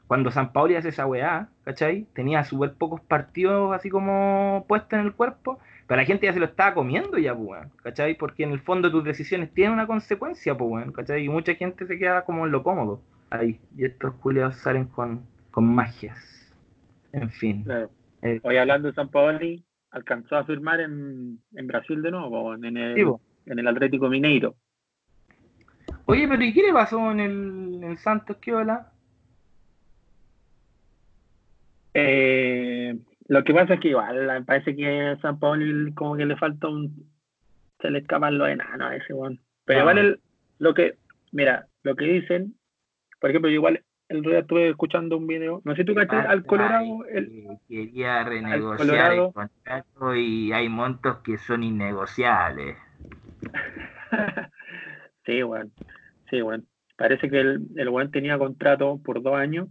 [0.08, 2.08] cuando San Pauli hace esa weá, ¿cachai?
[2.16, 6.40] Tenía súper pocos partidos así como puestos en el cuerpo, pero la gente ya se
[6.40, 8.18] lo estaba comiendo ya, pues, weón, ¿cachai?
[8.18, 11.26] Porque en el fondo tus decisiones tienen una consecuencia, pues, weón, ¿cachai?
[11.26, 13.60] Y mucha gente se queda como en lo cómodo ahí.
[13.78, 16.54] Y estos culiados salen con, con magias.
[17.12, 17.66] En fin.
[18.22, 22.78] Eh, Hoy hablando de San Paoli, alcanzó a firmar en, en Brasil de nuevo, en
[22.78, 22.98] el,
[23.46, 24.56] en el Atlético Mineiro.
[26.06, 28.38] Oye, pero ¿y qué le pasó en el, en Santos?
[28.38, 28.92] ¿Qué hola?
[31.94, 36.38] Eh, lo que pasa es que igual parece que a San Paoli como que le
[36.38, 37.10] falta un
[37.82, 39.40] se le escapan los enanos a ese weón.
[39.66, 40.20] Pero igual el,
[40.60, 40.96] lo que,
[41.32, 42.56] mira, lo que dicen
[43.20, 46.46] por ejemplo, igual el día estuve escuchando un video, no sé si tú caché al
[46.46, 47.06] Colorado.
[47.06, 52.78] El, quería renegociar el contrato y hay montos que son innegociables.
[55.26, 55.72] sí, bueno,
[56.30, 56.64] sí, bueno.
[56.98, 59.70] Parece que el, el buen tenía contrato por dos años,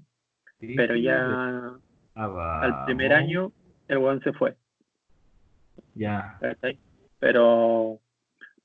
[0.76, 1.74] pero ya
[2.14, 3.52] ah, al primer año
[3.88, 4.56] el buen se fue.
[5.94, 6.38] Ya.
[7.18, 8.00] Pero,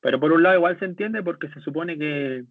[0.01, 2.45] pero por un lado igual se entiende porque se supone que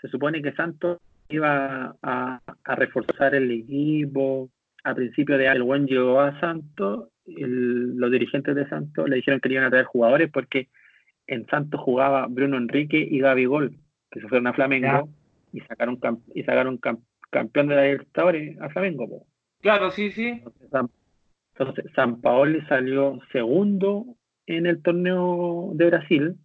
[0.00, 4.50] se supone que Santos iba a, reforzar el equipo,
[4.82, 9.40] a principio de año el buen llegó a Santos, los dirigentes de Santos le dijeron
[9.40, 10.68] que iban a traer jugadores porque
[11.26, 13.76] en Santos jugaba Bruno Enrique y Gaby Gol,
[14.10, 15.08] que se fueron a Flamengo
[15.52, 16.00] y sacaron
[16.34, 16.78] y sacaron
[17.30, 19.26] campeón de la Libertadores a Flamengo.
[19.60, 20.42] Claro, sí, sí.
[21.58, 26.36] Entonces, San Paoli salió segundo en el torneo de Brasil,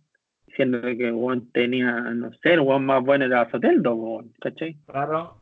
[0.56, 4.76] siendo que Juan tenía, no sé, el Juan más bueno era Soteldo, ¿cachai?
[4.86, 5.38] Claro.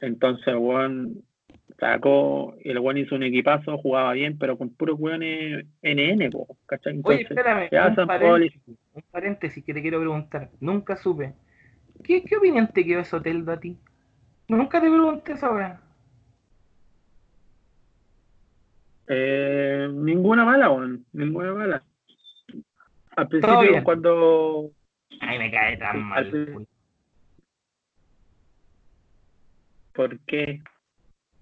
[0.00, 1.22] Entonces, Juan
[1.78, 6.30] sacó, el Juan hizo un equipazo, jugaba bien, pero con puros weones NN,
[6.66, 7.00] ¿cachai?
[7.02, 10.50] Oye, espérame, un, paréntesis, que te quiero preguntar.
[10.60, 11.34] Nunca supe.
[12.04, 13.78] ¿Qué, qué opinión te quedó Soteldo a ti?
[14.48, 15.80] Nunca te pregunté esa weá.
[19.08, 21.04] Eh, ninguna mala, weón.
[21.12, 21.82] Ninguna mala.
[23.16, 24.70] Al principio, cuando.
[25.20, 26.66] Ay, me cae tan mal.
[29.92, 30.62] ¿Por qué?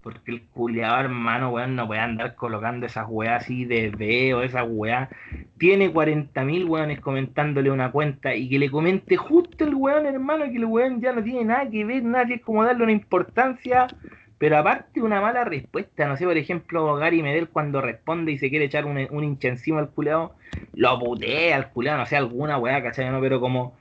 [0.01, 4.65] Porque el culiado hermano, weón, no puede andar colocando esas weas así de veo, esas
[4.67, 5.09] weas.
[5.57, 10.57] Tiene 40.000 weones comentándole una cuenta y que le comente justo el weón, hermano, que
[10.57, 13.87] el weón ya no tiene nada que ver, nadie es como darle una importancia.
[14.41, 18.49] Pero aparte una mala respuesta, no sé, por ejemplo, Gary Medel cuando responde y se
[18.49, 20.33] quiere echar un, un hincha encima al culeado,
[20.73, 23.11] lo putea al culeado, no sé, alguna weá, ¿cachai?
[23.11, 23.21] No?
[23.21, 23.77] Pero como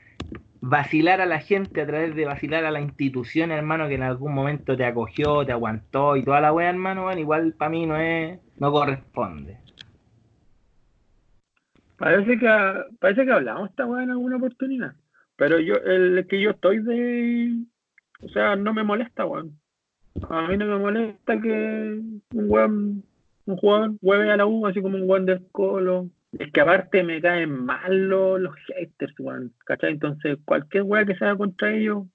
[0.60, 4.34] vacilar a la gente a través de vacilar a la institución, hermano, que en algún
[4.34, 7.96] momento te acogió, te aguantó y toda la weá, hermano, bueno, igual para mí no
[7.96, 9.56] es, no corresponde.
[11.96, 14.92] Parece que parece que hablamos esta weá en alguna oportunidad.
[15.36, 17.64] Pero yo, el que yo estoy de
[18.20, 19.58] o sea, no me molesta, weón.
[20.28, 22.00] A mí no me molesta que
[22.32, 23.04] un weón,
[23.46, 27.20] jugador hueve a la U así como un weón del colo es que aparte me
[27.20, 29.92] caen mal los, los haters, weón, ¿cachai?
[29.92, 32.06] Entonces, cualquier weá que sea contra ellos,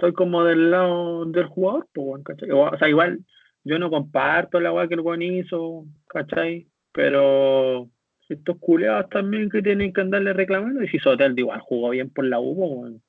[0.00, 2.50] soy como del lado del jugador, pues, ¿cachai?
[2.50, 3.20] O, sea, igual,
[3.64, 6.66] yo no comparto la weá que el weón hizo, ¿cachai?
[6.92, 7.90] Pero
[8.28, 12.24] estos culeados también que tienen que andarle reclamando, y si Sotel igual jugó bien por
[12.24, 13.02] la U, weón.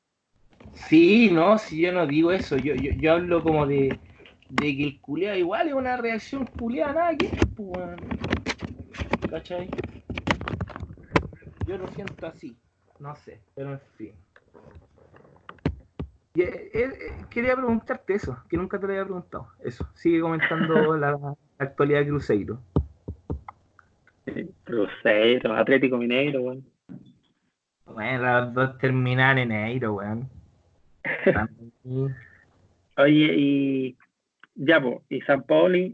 [0.75, 3.97] Sí, no, si yo no digo eso, yo, yo, yo hablo como de,
[4.49, 7.95] de que el culeado igual es una reacción culeada, nada que, pues,
[9.29, 9.69] ¿cachai?
[11.65, 12.55] Yo lo siento así.
[12.99, 14.13] No sé, pero en fin.
[16.35, 16.89] Eh, eh,
[17.29, 19.47] quería preguntarte eso, que nunca te lo había preguntado.
[19.63, 21.17] Eso, sigue comentando la,
[21.57, 22.61] actualidad de Cruzeiro.
[24.63, 26.65] Cruzeiro, Atlético Mineiro, weón.
[27.85, 30.29] Bueno, las dos terminan en enero, weón.
[32.97, 33.97] Oye, y
[34.55, 35.93] ya, y San Paoli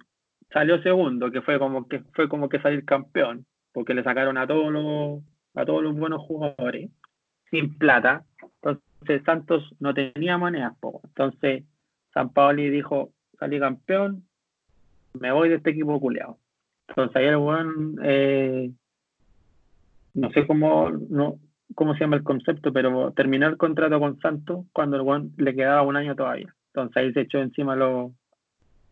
[0.51, 4.47] salió segundo, que fue como que fue como que salir campeón, porque le sacaron a
[4.47, 5.21] todos los
[5.55, 6.89] a todos los buenos jugadores
[7.49, 8.23] sin plata.
[8.61, 10.73] Entonces Santos no tenía monedas.
[11.03, 11.63] Entonces
[12.13, 14.25] San Paoli dijo, salí campeón,
[15.13, 16.37] me voy de este equipo culeado.
[16.87, 18.71] Entonces ayer el eh,
[20.13, 21.39] no sé cómo, no,
[21.75, 25.55] cómo se llama el concepto, pero terminó el contrato con Santos cuando el buen le
[25.55, 26.53] quedaba un año todavía.
[26.67, 28.11] Entonces ahí se echó encima a los,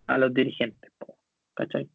[0.07, 0.91] a los dirigentes.
[1.53, 1.89] ¿Cachai?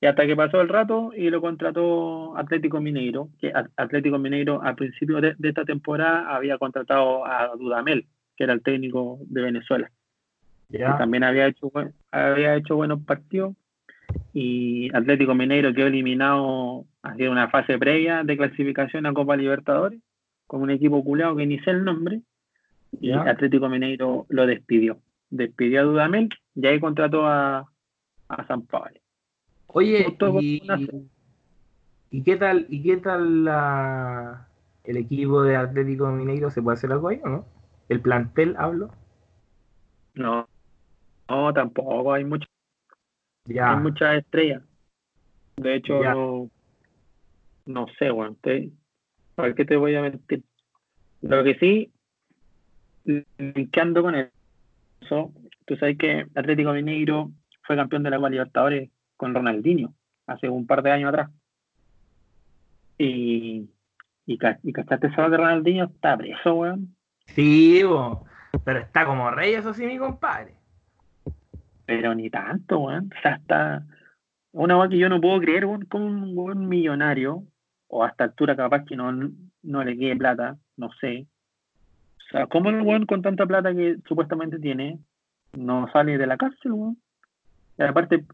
[0.00, 4.74] Y hasta que pasó el rato y lo contrató Atlético Mineiro, que Atlético Mineiro al
[4.74, 9.90] principio de, esta temporada había contratado a Dudamel, que era el técnico de Venezuela.
[10.96, 11.70] también había hecho,
[12.10, 13.54] había hecho buenos partidos.
[14.32, 20.00] Y Atlético Mineiro quedó eliminado hacia una fase previa de clasificación a Copa Libertadores,
[20.46, 22.22] con un equipo culeado que ni sé el nombre.
[23.00, 24.98] Y Atlético Mineiro lo despidió.
[25.30, 27.70] Despidió a Dudamel y ahí contrató a,
[28.28, 28.98] a San Pablo.
[29.68, 30.04] Oye,
[32.10, 34.48] y, qué tal, y qué tal la,
[34.82, 36.50] el equipo de Atlético Mineiro?
[36.50, 37.46] ¿Se puede hacer algo ahí o no?
[37.88, 38.90] ¿El plantel hablo?
[40.14, 40.48] No,
[41.28, 42.48] no, tampoco, hay mucho,
[43.48, 44.62] hay muchas estrellas.
[45.56, 46.50] De hecho,
[47.72, 48.36] no, sé, bueno,
[49.34, 50.42] ¿para qué te voy a mentir?
[51.22, 51.92] Lo que sí,
[53.80, 55.32] ando con eso,
[55.66, 57.30] tú sabes que Atlético Mineiro
[57.62, 59.94] fue campeón de la Copa Libertadores con Ronaldinho
[60.26, 61.30] hace un par de años atrás.
[62.98, 63.68] Y,
[64.26, 66.94] y, y cachaste eso de Ronaldinho está preso, weón.
[67.26, 67.82] Sí,
[68.64, 70.54] pero está como rey, eso sí, mi compadre.
[71.86, 73.10] Pero ni tanto, weón.
[73.16, 73.86] O sea, está.
[74.52, 77.44] Una weón que yo no puedo creer, weón, con un weón millonario,
[77.90, 79.12] o hasta altura capaz que no,
[79.62, 81.26] no le quede plata, no sé.
[82.18, 84.98] O sea, ¿cómo el weón con tanta plata que supuestamente tiene
[85.52, 86.96] no sale de la cárcel, weón?
[87.76, 88.24] Y aparte,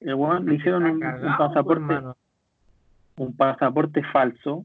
[0.00, 1.00] el le hicieron un,
[1.38, 2.00] pasaporte
[3.16, 4.64] un pasaporte falso.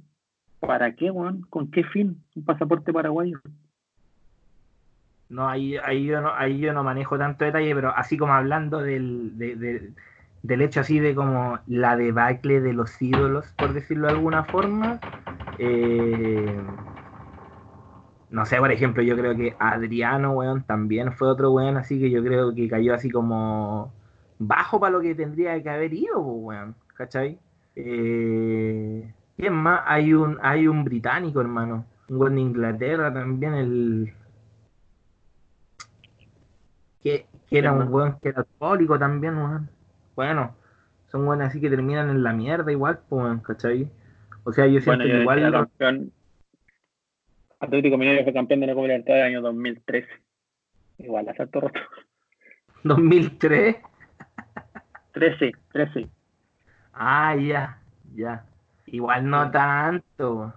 [0.59, 1.41] ¿Para qué, weón?
[1.49, 2.21] ¿Con qué fin?
[2.35, 3.39] Un pasaporte paraguayo.
[5.29, 8.79] No, ahí, ahí, yo no, ahí yo no manejo tanto detalle, pero así como hablando
[8.79, 9.93] del,
[10.43, 14.99] del hecho así de como la debacle de los ídolos, por decirlo de alguna forma,
[15.57, 16.61] eh,
[18.29, 22.11] no sé, por ejemplo, yo creo que Adriano, weón, también fue otro weón, así que
[22.11, 23.91] yo creo que cayó así como
[24.37, 27.39] bajo para lo que tendría que haber ido, weón, ¿cachai?
[27.75, 29.81] Eh, ¿Quién más?
[29.85, 34.13] Hay un, hay un británico, hermano, un weón de Inglaterra también, el...
[37.01, 39.69] Que, era un weón que era alcohólico también, weón.
[40.19, 40.53] Bueno,
[41.07, 43.89] son weones así que terminan en la mierda igual, pues, ¿cachai?
[44.43, 45.71] O sea, yo siento que igual...
[47.61, 50.09] Atlético Mineiro fue campeón de la Copa Libertadores el año 2013.
[50.97, 51.79] Igual, asalto roto.
[52.83, 53.77] ¿2003?
[55.13, 56.09] 13, 13.
[56.91, 57.81] Ah, ya,
[58.13, 58.43] ya.
[58.87, 60.53] Igual no tanto.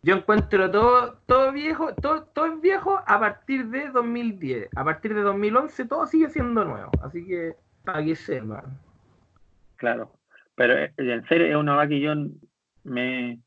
[0.00, 4.70] Yo encuentro todo, todo viejo, todo, todo es viejo a partir de 2010.
[4.74, 6.90] A partir de 2011 todo sigue siendo nuevo.
[7.02, 8.85] Así que, para que sepan.
[9.76, 10.12] Claro.
[10.54, 12.14] Pero eh, en serio es una vaca que yo
[12.84, 13.38] me,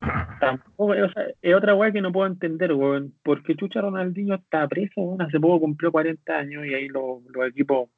[0.40, 3.14] Tampoco, es otra weá que no puedo entender, weón.
[3.22, 5.22] Porque Chucha Ronaldinho está preso, weón.
[5.22, 7.88] Hace poco cumplió 40 años y ahí los, equipos.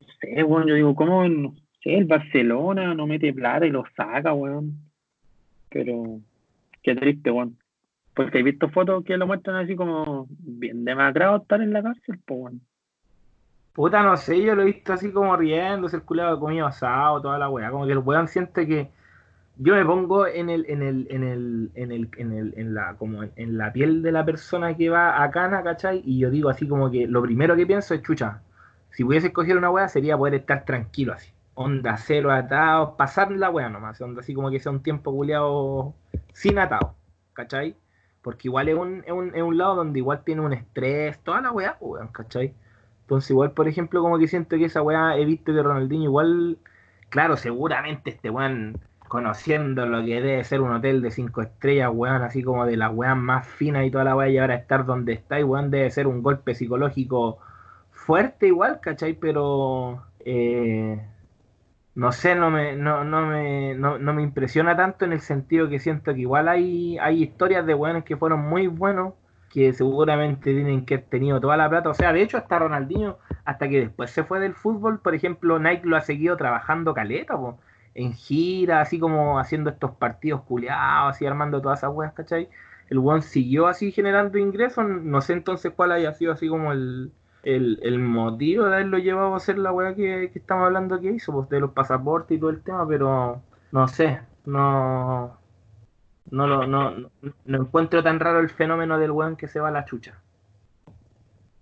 [0.00, 0.66] No sé, weón.
[0.66, 1.28] Yo digo, ¿cómo?
[1.28, 4.74] No sé, el Barcelona no mete plata y lo saca, weón.
[5.70, 6.20] Pero.
[6.82, 7.58] Qué triste, weón.
[8.14, 12.18] Porque he visto fotos que lo muestran así como bien demacrado estar en la cárcel,
[12.24, 12.60] pues, weón.
[13.76, 17.36] Puta, no sé, yo lo he visto así como riendo, circulado de comida asado, toda
[17.36, 17.70] la weá.
[17.70, 18.90] Como que el weón siente que
[19.58, 22.94] yo me pongo en el, en el, en el, en el, en el, en la,
[22.96, 26.00] como en, la piel de la persona que va a Cana, ¿cachai?
[26.06, 28.40] Y yo digo así como que lo primero que pienso es, chucha,
[28.92, 31.30] si pudiese escoger una weá sería poder estar tranquilo así.
[31.52, 35.94] Onda cero atado, pasar la weá nomás, onda así como que sea un tiempo culiado
[36.32, 36.94] sin atado,
[37.34, 37.76] ¿cachai?
[38.22, 41.42] Porque igual es un, es un, es un lado donde igual tiene un estrés, toda
[41.42, 42.54] la weá, weón, ¿cachai?
[43.06, 46.58] Entonces igual, por ejemplo, como que siento que esa weá he visto que Ronaldinho igual,
[47.08, 52.22] claro, seguramente este weón conociendo lo que debe ser un hotel de cinco estrellas, weón,
[52.22, 55.12] así como de las weas más finas y toda la wea, y ahora estar donde
[55.12, 57.38] está, y weón, debe ser un golpe psicológico
[57.90, 59.14] fuerte igual, ¿cachai?
[59.14, 61.00] Pero eh,
[61.94, 65.78] no sé, no me, no, no, me, no, me impresiona tanto en el sentido que
[65.78, 69.14] siento que igual hay, hay historias de weones que fueron muy buenos,
[69.56, 71.88] que seguramente tienen que haber tenido toda la plata.
[71.88, 75.58] O sea, de hecho, hasta Ronaldinho, hasta que después se fue del fútbol, por ejemplo,
[75.58, 77.54] Nike lo ha seguido trabajando caleta, pues
[77.94, 82.50] en gira, así como haciendo estos partidos culiados, así armando todas esas weas, ¿cachai?
[82.90, 87.10] El one siguió así generando ingresos, no sé entonces cuál haya sido así como el,
[87.98, 91.60] motivo de haberlo llevado a hacer la wea que, estamos hablando que hizo, pues de
[91.60, 93.40] los pasaportes y todo el tema, pero
[93.72, 95.38] no sé, no
[96.30, 99.72] no lo no, no, encuentro tan raro el fenómeno del weón que se va a
[99.72, 100.20] la chucha.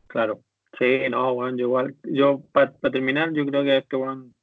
[0.06, 0.40] Claro,
[0.78, 4.34] sí, no, weón, yo igual, yo para terminar, yo creo que este weón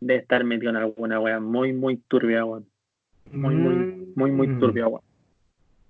[0.00, 2.66] de estar metido en alguna wea muy, muy turbia, weón.
[3.32, 4.60] Muy, muy, muy, muy mm.
[4.60, 5.02] turbia, weón.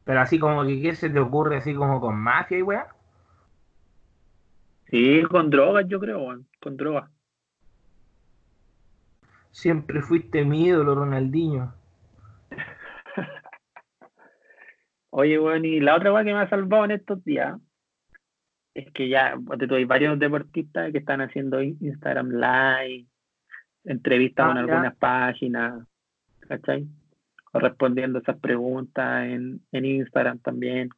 [0.05, 2.85] Pero así como que, ¿qué se te ocurre así como con mafia y weón?
[4.87, 6.47] Sí, con drogas, yo creo, weón.
[6.61, 7.11] Con drogas.
[9.51, 11.73] Siempre fuiste mi ídolo, Ronaldinho.
[15.17, 17.57] Oye, weón, y la otra weá que me ha salvado en estos días
[18.75, 23.07] es que ya, te hay varios deportistas que están haciendo Instagram Live,
[23.85, 25.87] entrevistas con ah, algunas páginas,
[26.41, 26.89] ¿cachai?
[27.53, 30.89] O respondiendo esas preguntas en, en Instagram también.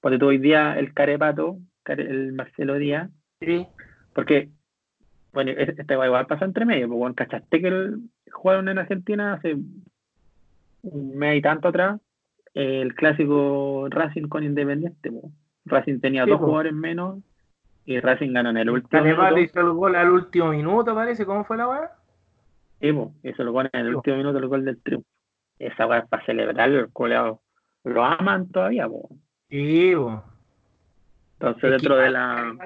[0.00, 3.08] Porque tú hoy día el Carepato, el Marcelo Díaz,
[3.40, 3.64] sí.
[4.12, 4.50] porque,
[5.32, 9.54] bueno, este igual pasa entre medio, pues bueno, ¿cachaste que el, jugaron en Argentina hace
[10.82, 12.00] un mes y tanto atrás?
[12.56, 15.12] El clásico Racing con Independiente.
[15.66, 17.18] Racing tenía dos jugadores menos
[17.84, 19.38] y Racing ganó en el último minuto.
[19.38, 21.26] hizo el gol al último minuto, parece.
[21.26, 21.90] ¿Cómo fue la weá?
[22.80, 25.06] eso lo ponen en el último minuto del gol del triunfo.
[25.58, 27.42] Esa weá es para celebrarlo, el coleado.
[27.84, 29.10] Lo aman todavía, po.
[29.50, 30.24] Sí, po.
[31.34, 32.56] Entonces, dentro de la.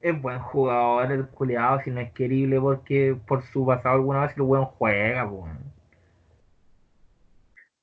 [0.00, 4.36] Es buen jugador el culeado, si no es querible porque por su pasado alguna vez
[4.36, 5.48] el buen juega, po.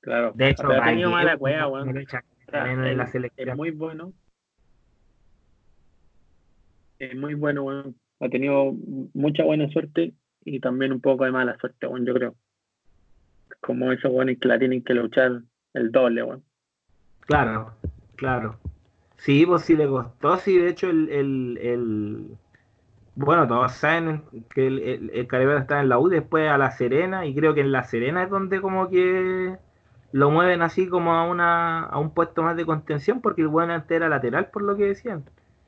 [0.06, 0.30] Claro.
[0.36, 1.98] De hecho, ha tenido mala cueva, weón.
[1.98, 4.12] Es muy bueno.
[7.00, 7.96] Es muy bueno, weón.
[8.20, 8.72] Ha tenido
[9.14, 12.36] mucha buena suerte y también un poco de mala suerte, bueno, yo creo.
[13.60, 15.42] Como esos buenos que la tienen que luchar
[15.74, 16.42] el doble, bueno.
[17.22, 17.74] Claro,
[18.14, 18.60] claro.
[19.16, 22.36] Sí, pues sí le costó, sí, de hecho el, el, el...
[23.16, 24.22] bueno, todos saben
[24.54, 27.72] que el, el, está en la U, después a La Serena, y creo que en
[27.72, 29.58] La Serena es donde como que
[30.16, 33.74] lo mueven así como a una a un puesto más de contención, porque el bueno
[33.74, 35.26] antes era lateral, por lo que decían.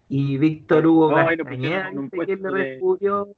[0.09, 3.29] Y Víctor Hugo Castañeda dice que le repudió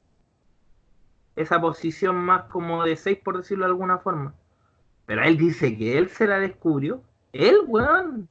[1.35, 4.35] esa posición más como de 6, por decirlo de alguna forma.
[5.07, 7.03] Pero él dice que él se la descubrió.
[7.33, 8.29] Él, weón.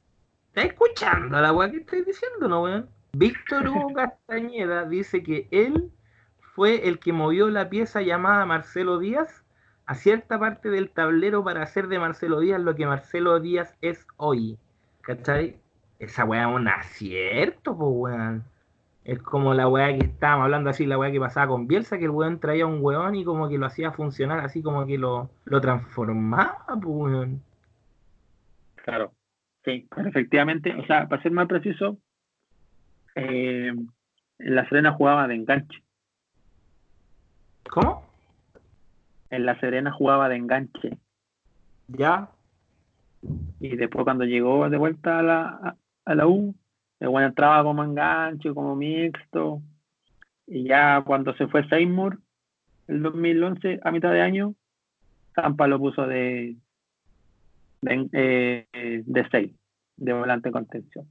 [0.48, 2.88] ¿Está escuchando la weá que estoy diciendo, no, weón?
[3.12, 5.92] Víctor Hugo Castañeda dice que él
[6.54, 9.39] fue el que movió la pieza llamada Marcelo Díaz
[9.90, 14.06] a cierta parte del tablero para hacer de Marcelo Díaz lo que Marcelo Díaz es
[14.18, 14.56] hoy.
[15.00, 15.56] ¿Cachai?
[15.98, 18.44] Esa weá es un acierto, pues weón.
[19.02, 22.04] Es como la weá que estábamos hablando así, la weá que pasaba con Bielsa, que
[22.04, 25.28] el weón traía un weón y como que lo hacía funcionar, así como que lo,
[25.44, 27.42] lo transformaba, pues weón.
[28.76, 29.12] Claro,
[29.64, 31.98] sí, efectivamente, o sea, para ser más preciso,
[33.16, 33.72] eh,
[34.38, 35.82] en La Serena jugaba de enganche.
[37.68, 38.09] ¿Cómo?
[39.30, 40.98] En La Serena jugaba de enganche.
[41.88, 42.30] Ya.
[43.60, 46.54] Y después cuando llegó de vuelta a la, a la U,
[46.98, 49.62] el bueno entraba como enganche, como mixto.
[50.46, 52.18] Y ya cuando se fue Seymour,
[52.88, 54.54] el 2011, a mitad de año,
[55.34, 56.56] Zampa lo puso de
[57.82, 59.52] de, eh, de 6,
[59.96, 61.08] de volante contención.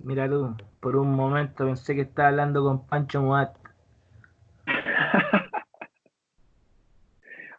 [0.00, 3.57] Mira tú, por un momento pensé que estaba hablando con Pancho Moat.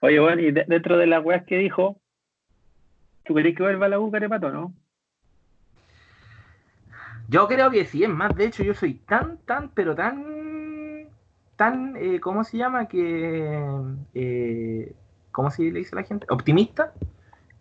[0.02, 2.00] Oye, bueno, y dentro de las weas que dijo,
[3.30, 4.74] ¿Tú crees que vuelva a la U, Carepato, no?
[7.28, 11.06] Yo creo que sí, es más, de hecho yo soy tan, tan, pero tan,
[11.56, 12.88] tan, eh, ¿cómo se llama?
[12.88, 13.86] Que,
[14.16, 14.95] eh,
[15.32, 16.26] ¿cómo se le dice a la gente?
[16.32, 16.91] Optimista,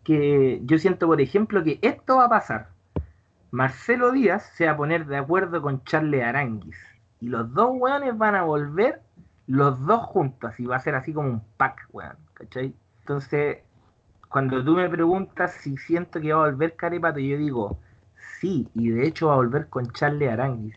[0.05, 2.69] que yo siento, por ejemplo, que esto va a pasar.
[3.51, 6.79] Marcelo Díaz se va a poner de acuerdo con Charles Aranguis.
[7.21, 9.03] Y los dos weones van a volver
[9.49, 10.53] los dos juntos.
[10.61, 12.17] Y va a ser así como un pack, weón.
[12.35, 12.73] ¿Cachai?
[13.01, 13.59] Entonces,
[14.29, 17.79] cuando tú me preguntas si siento que va a volver Carepato, yo digo,
[18.41, 20.77] sí, y de hecho va a volver con Charlie Aranguis.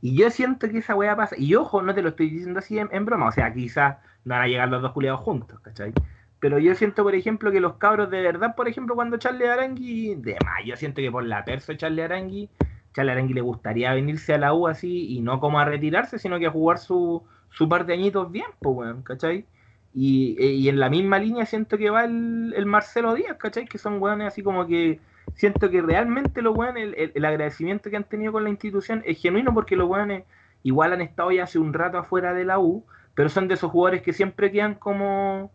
[0.00, 2.78] Y yo siento que esa weá pasa, y ojo, no te lo estoy diciendo así
[2.78, 5.92] en, broma, o sea, quizás no van a llegar los dos culiados juntos, ¿cachai?
[6.40, 10.16] Pero yo siento, por ejemplo, que los cabros de verdad, por ejemplo, cuando Charlie Arangui,
[10.16, 12.50] de más, yo siento que por la tercera Charlie Arangui,
[12.94, 16.38] Charlie Arangui le gustaría venirse a la U así, y no como a retirarse, sino
[16.40, 19.46] que a jugar su, su par de añitos bien, pues, weón, ¿cachai?
[19.94, 23.66] Eh, y, en la misma línea siento que va el, Marcelo Díaz, ¿cachai?
[23.66, 25.00] Que son weones así como que
[25.34, 29.52] siento que realmente los weones, el, agradecimiento que han tenido con la institución es genuino
[29.54, 30.24] porque los weones
[30.62, 32.84] igual han estado ya hace un rato afuera de la U,
[33.14, 35.52] pero son de esos jugadores que siempre quedan como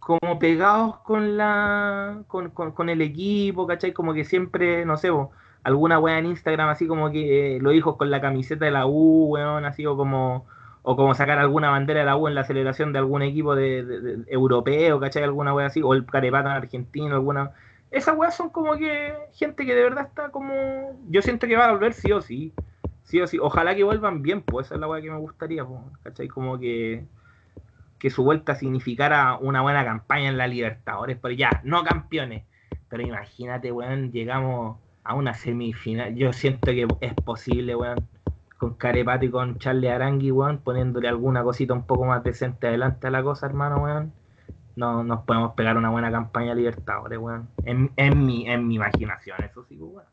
[0.00, 3.92] como pegados con la con, el equipo, ¿cachai?
[3.92, 5.10] Como que siempre, no sé,
[5.64, 9.26] alguna wea en Instagram así como que los hijos con la camiseta de la U,
[9.30, 10.46] weón, así o como
[10.88, 14.22] o como sacar alguna bandera de la U en la celebración de algún equipo de,
[14.28, 15.24] europeo, ¿cachai?
[15.24, 17.50] Alguna wea así, o el carepata argentino, alguna.
[17.90, 20.96] Esas weas son como que gente que de verdad está como.
[21.08, 22.52] Yo siento que va a volver sí o sí.
[23.02, 23.36] Sí o sí.
[23.40, 26.28] Ojalá que vuelvan bien, pues esa es la wea que me gustaría, pues, ¿cachai?
[26.28, 27.04] Como que.
[27.98, 32.44] Que su vuelta significara una buena campaña en la Libertadores, pero ya, no campeones.
[32.88, 36.14] Pero imagínate, weón, llegamos a una semifinal.
[36.14, 38.06] Yo siento que es posible, weón
[38.56, 43.06] con Carepato y con Charlie Arangui, weón, poniéndole alguna cosita un poco más decente adelante
[43.06, 44.12] a la cosa, hermano, weón.
[44.76, 47.48] No, nos podemos pegar una buena campaña Libertadores, weón.
[47.64, 50.06] En, en, mi, en mi imaginación, eso sí, pues, weón.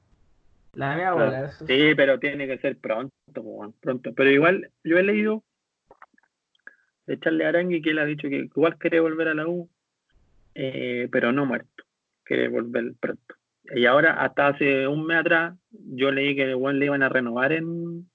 [0.73, 4.13] La mía, Sí, pero tiene que ser pronto, pues, weón, pronto.
[4.13, 5.43] Pero igual, yo he leído
[7.05, 9.69] de Charlie Arangui que él ha dicho que igual quiere volver a la U,
[10.55, 11.83] eh, pero no muerto.
[12.23, 13.35] Quiere volver pronto.
[13.75, 17.53] Y ahora, hasta hace un mes atrás, yo leí que igual le iban a renovar
[17.53, 18.09] en,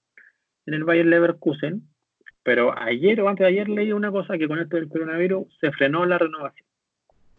[0.69, 1.83] en el Bayern Leverkusen,
[2.43, 5.73] pero ayer o antes de ayer leí una cosa que con esto del coronavirus se
[5.73, 6.69] frenó la renovación.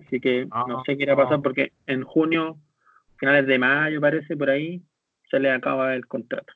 [0.03, 2.57] Así que no sé qué irá a pasar porque en junio,
[3.17, 4.81] finales de mayo parece, por ahí,
[5.29, 6.53] se le acaba el contrato.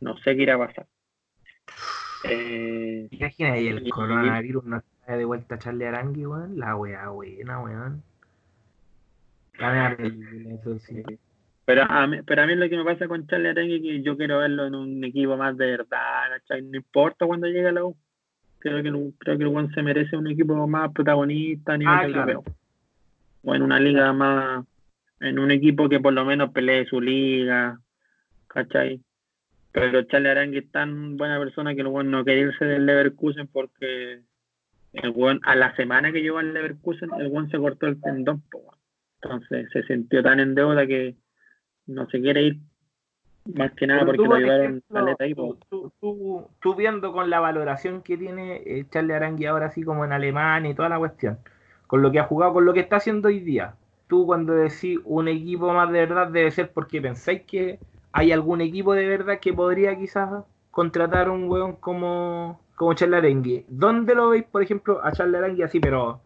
[0.00, 0.86] No sé qué irá a pasar.
[2.24, 6.58] Eh, Imagina ahí el coronavirus no trae de vuelta a Charlie Arangui, weón.
[6.58, 8.02] La weá buena, weón.
[9.58, 9.94] La.
[11.64, 14.02] Pero a, mí, pero a mí lo que me pasa con Charlie Arengui es que
[14.02, 17.84] yo quiero verlo en un equipo más de verdad, No importa cuando llegue a la
[17.84, 17.96] U.
[18.58, 22.04] Creo que, creo que el Juan se merece un equipo más protagonista a nivel ah,
[22.04, 22.44] europeo.
[23.44, 24.64] O en una liga más,
[25.20, 27.78] en un equipo que por lo menos pelee su liga,
[28.48, 29.00] ¿cachai?
[29.72, 33.48] Pero Charlie Arangui es tan buena persona que el Juan no quiere irse del Leverkusen
[33.48, 34.20] porque
[34.92, 38.42] el Juan, a la semana que llevó al Leverkusen, el Juan se cortó el tendón.
[39.22, 41.16] Entonces se sintió tan en deuda que
[41.86, 42.60] no se quiere ir
[43.54, 44.82] más que nada porque lo llevaron
[45.18, 45.34] ahí.
[45.34, 50.70] Tú, viendo con la valoración que tiene eh, Charlie Arangui ahora así como en Alemania
[50.70, 51.38] y toda la cuestión,
[51.86, 53.74] con lo que ha jugado, con lo que está haciendo hoy día,
[54.06, 57.78] tú cuando decís un equipo más de verdad debe ser porque pensáis que
[58.12, 63.64] ¿hay algún equipo de verdad que podría quizás contratar un weón como, como Charlarengue?
[63.68, 66.20] ¿Dónde lo veis, por ejemplo, a Charlarengue así, pero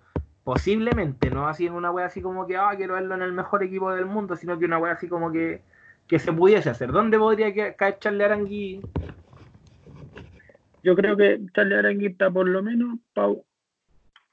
[0.47, 3.64] posiblemente, no así en una wea así como que, ah, quiero verlo en el mejor
[3.64, 5.62] equipo del mundo, sino que una wea así como que,
[6.07, 6.92] que se pudiese hacer?
[6.92, 8.80] ¿Dónde podría caer Charlie Arangui?
[10.84, 13.44] Yo creo que Charlie Arangui está por lo menos Pau,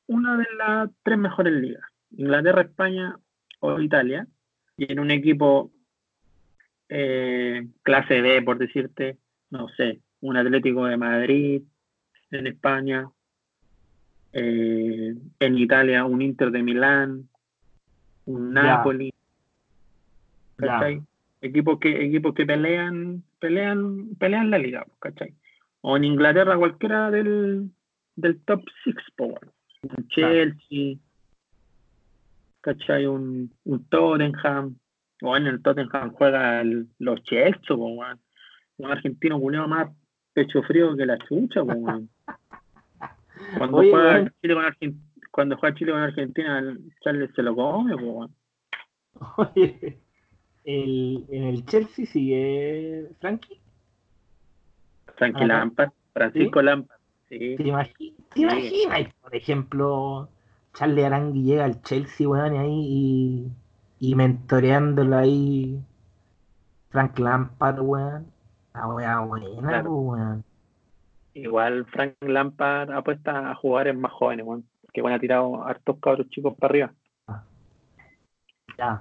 [0.05, 1.83] una de las tres mejores ligas.
[2.11, 3.17] Inglaterra, España
[3.59, 4.27] o Italia.
[4.77, 5.71] Y en un equipo
[6.89, 9.17] eh, clase B, por decirte,
[9.49, 11.63] no sé, un Atlético de Madrid,
[12.29, 13.09] en España,
[14.33, 17.29] eh, en Italia un Inter de Milán,
[18.25, 19.13] un Napoli.
[21.41, 25.33] Equipos que, equipos que pelean, pelean, pelean la liga, ¿cachai?
[25.81, 27.69] O en Inglaterra cualquiera del,
[28.15, 30.95] del top 6, un Chelsea,
[32.61, 33.05] ¿cachai?
[33.05, 34.77] Un, un Tottenham,
[35.21, 36.63] o en el Tottenham juega
[36.99, 39.91] los Chelsea, un argentino culiado más
[40.33, 41.61] pecho frío que la chucha,
[43.57, 47.95] Cuando, juega Chile con Argentina, cuando juega Chile con Argentina, Charles se lo come,
[49.37, 49.99] Oye,
[50.63, 53.59] el, en el Chelsea sigue Frankie.
[55.15, 56.99] Frankie Lampard, Francisco Lampard.
[57.29, 60.29] ¿Te, imaginas, por ejemplo,
[60.73, 63.51] Charlie Arangui llega al Chelsea, weón, y ahí
[63.99, 65.79] y, mentoreándolo ahí
[66.89, 68.27] Frank Lampard, weón.
[68.73, 70.43] La weá buena, weón.
[71.33, 74.65] Igual Frank Lampard apuesta a jugar en más jóvenes, weón.
[74.93, 76.93] Que van a tirado hartos cabros chicos para arriba.
[78.77, 78.99] Ya.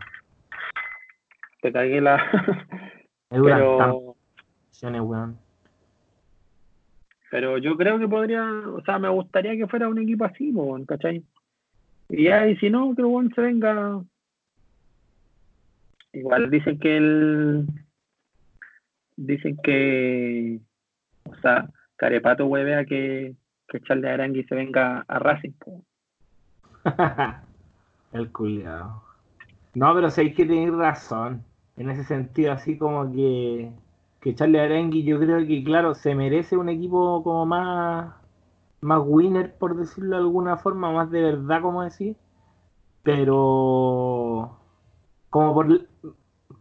[1.61, 2.23] Te cagué la.
[3.29, 4.17] pero...
[7.31, 10.85] pero yo creo que podría, o sea, me gustaría que fuera un equipo así, weón,
[10.85, 11.25] ¿cachai?
[12.11, 14.03] Y y si no, que weón se venga.
[16.13, 17.67] Igual dicen que el.
[19.17, 20.61] Dicen que.
[21.25, 21.71] O sea,
[22.03, 23.37] Carepato huevea que,
[23.69, 25.53] que Charles Arangui se venga a Racing.
[28.13, 29.05] el culiado.
[29.75, 31.45] No, pero sí hay que tener razón.
[31.77, 33.71] En ese sentido, así como que,
[34.21, 38.13] que Charlie Arangui, yo creo que, claro, se merece un equipo como más,
[38.81, 42.17] más winner, por decirlo de alguna forma, más de verdad, como decir.
[43.05, 44.59] Pero,
[45.31, 45.87] como por,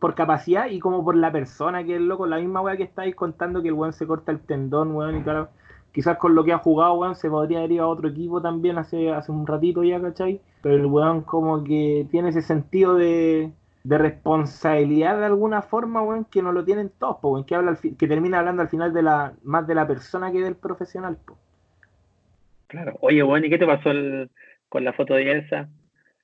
[0.01, 3.13] por capacidad y como por la persona que es loco, la misma weá que estáis
[3.13, 5.49] contando que el weón se corta el tendón, weón, y claro,
[5.91, 8.79] quizás con lo que ha jugado, weón, se podría haber ido a otro equipo también
[8.79, 10.41] hace, hace un ratito ya, ¿cachai?
[10.63, 13.51] Pero el weón como que tiene ese sentido de,
[13.83, 18.07] de responsabilidad de alguna forma, weón, que no lo tienen todos, po, que, habla que
[18.07, 21.19] termina hablando al final de la más de la persona que del profesional.
[21.23, 21.37] Po.
[22.65, 23.91] Claro, oye, weón, ¿y qué te pasó
[24.67, 25.69] con la foto de Elsa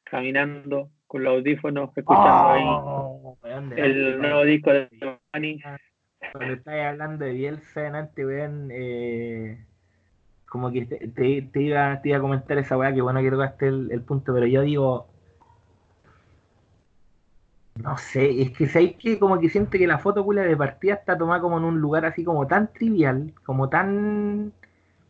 [0.03, 3.37] caminando con los audífonos, escuchando ahí oh,
[3.75, 5.61] el nuevo disco de Giovanni.
[6.33, 9.65] Cuando estáis hablando de Bielsa antes, weón, eh,
[10.47, 13.67] como que te, te, iba, te iba a comentar esa weá, que bueno que tocaste
[13.67, 15.07] el, el punto, pero yo digo,
[17.75, 21.17] no sé, es que sabéis que como que siente que la foto de partida está
[21.17, 24.51] tomada como en un lugar así como tan trivial, como tan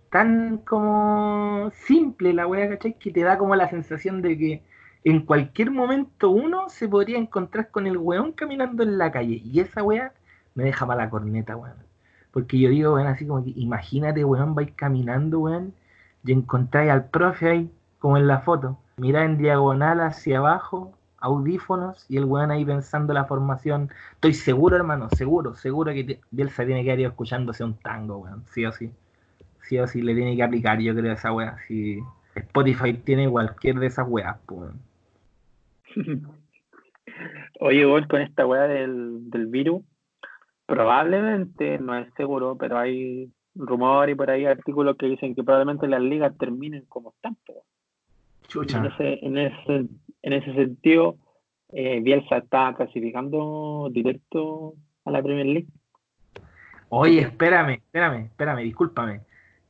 [0.09, 2.93] tan como simple la weá, ¿cachai?
[2.93, 4.61] Que te da como la sensación de que
[5.09, 9.41] en cualquier momento uno se podría encontrar con el weón caminando en la calle.
[9.45, 10.11] Y esa weá
[10.53, 11.77] me deja mala corneta, weón.
[12.31, 15.73] Porque yo digo, weón, así como que imagínate, weón, vais caminando, weón,
[16.25, 18.77] y encontráis al profe ahí, como en la foto.
[18.97, 23.89] Mira en diagonal hacia abajo, audífonos, y el weón ahí pensando la formación.
[24.15, 28.65] Estoy seguro, hermano, seguro, seguro que Bielsa tiene que ir escuchándose un tango, weón, sí
[28.65, 28.91] o sí.
[29.61, 31.57] Sí o sí le tiene que aplicar, yo creo, esa weá.
[31.67, 31.99] Si
[32.35, 34.71] Spotify tiene cualquier de esas weas, pues.
[37.59, 39.83] Oye, vos con esta weá del, del virus,
[40.65, 45.87] probablemente, no es seguro, pero hay rumores y por ahí artículos que dicen que probablemente
[45.87, 47.37] las ligas terminen como están.
[48.53, 49.85] En ese, en, ese,
[50.21, 51.17] en ese sentido,
[51.69, 54.75] eh, Bielsa está clasificando directo
[55.05, 55.67] a la Premier League.
[56.89, 59.21] Oye, espérame, espérame, espérame, discúlpame.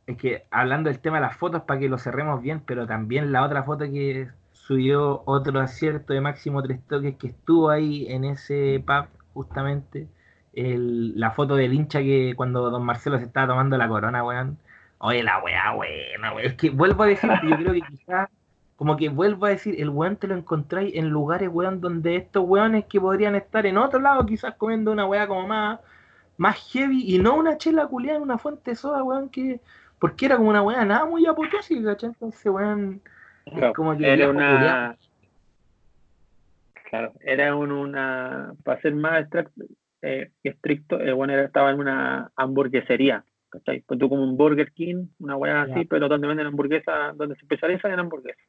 [0.05, 3.31] Es que hablando del tema de las fotos, para que lo cerremos bien, pero también
[3.31, 4.29] la otra foto que
[4.67, 10.07] subió otro acierto de máximo tres toques que estuvo ahí en ese pub justamente.
[10.53, 14.57] la foto del hincha que cuando don Marcelo se estaba tomando la corona, weón.
[14.99, 18.29] Oye, la weá, weón, Es que vuelvo a decir, yo creo que quizás,
[18.75, 22.43] como que vuelvo a decir, el weón te lo encontráis en lugares, weón, donde estos
[22.45, 25.79] weones que podrían estar en otro lado, quizás comiendo una weá como más,
[26.37, 29.61] más heavy, y no una chela culiada en una fuente soda, weón, que,
[29.99, 31.95] porque era como una weá nada muy apoteósica.
[32.01, 33.01] Entonces, weón,
[33.99, 34.97] era una.
[36.89, 38.53] Claro, era una.
[38.63, 39.27] Para ser más
[40.01, 43.81] eh, estricto, el bueno estaba en una hamburguesería, ¿cachai?
[43.81, 47.41] Pues tú como un Burger King, una weá así, pero donde venden hamburguesas, donde se
[47.41, 48.43] especializan en hamburguesas.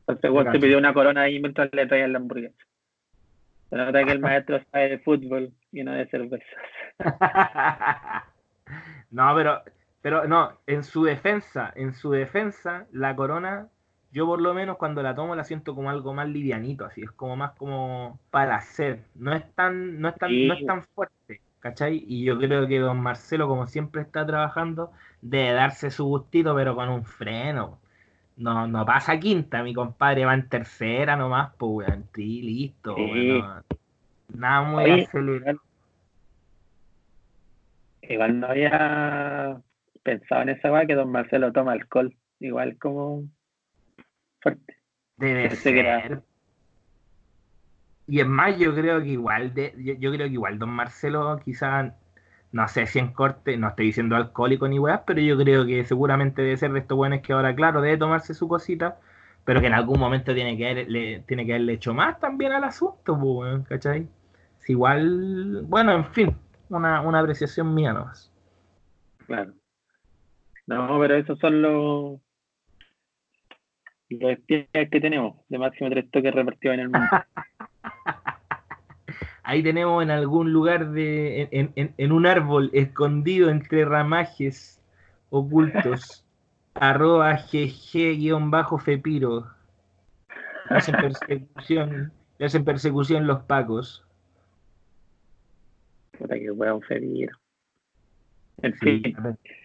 [0.00, 2.64] Entonces, igual te pidió una corona ahí mientras le traían la hamburguesa.
[3.70, 6.48] Se nota que el maestro sabe de fútbol y no de cervezas.
[9.10, 9.62] no, pero,
[10.02, 13.68] pero no, en su defensa, en su defensa, la corona,
[14.12, 17.10] yo por lo menos cuando la tomo la siento como algo más livianito, así, es
[17.12, 21.40] como más como para hacer, no es tan, no es tan, no es tan fuerte,
[21.60, 22.04] ¿cachai?
[22.06, 24.90] Y yo creo que don Marcelo, como siempre está trabajando,
[25.22, 27.78] debe darse su gustito, pero con un freno.
[28.36, 32.96] No, no pasa quinta, mi compadre va en tercera nomás, pues, weón, sí, listo,
[34.34, 35.60] nada muy acelerado.
[38.02, 39.60] Igual no había
[40.02, 43.24] pensado en esa weá que don Marcelo toma alcohol, igual como
[44.40, 44.76] fuerte.
[45.16, 46.22] Debe ser.
[48.06, 51.92] Y es más, yo creo que igual, de, yo, creo que igual don Marcelo quizás
[52.52, 55.84] no sé si en corte, no estoy diciendo alcohólico ni weas, pero yo creo que
[55.84, 58.98] seguramente debe ser de estos buenos que ahora, claro, debe tomarse su cosita,
[59.44, 62.64] pero que en algún momento tiene que, haberle, tiene que haberle hecho más también al
[62.64, 64.08] asunto, pues, ¿cachai?
[64.58, 66.36] Si igual, bueno, en fin,
[66.68, 68.32] una, una apreciación mía nomás.
[69.26, 69.52] Claro.
[70.66, 72.20] No, pero esos son los,
[74.10, 77.08] los espías que tenemos, de máximo tres toques repartidos en el mundo.
[79.42, 84.80] Ahí tenemos en algún lugar de, en, un árbol escondido entre ramajes
[85.30, 86.24] ocultos,
[86.74, 89.46] arroba gg-fepiro.
[90.68, 94.04] Hacen persecución, le hacen persecución los pacos.
[96.16, 97.36] Puta que un Fepiro.
[98.62, 99.02] En fin,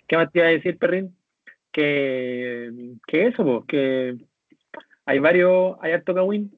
[0.07, 1.15] ¿qué más te iba a decir, Perrin?
[1.71, 4.17] Que, que eso, pues, que
[5.05, 6.51] hay varios, hay harto win.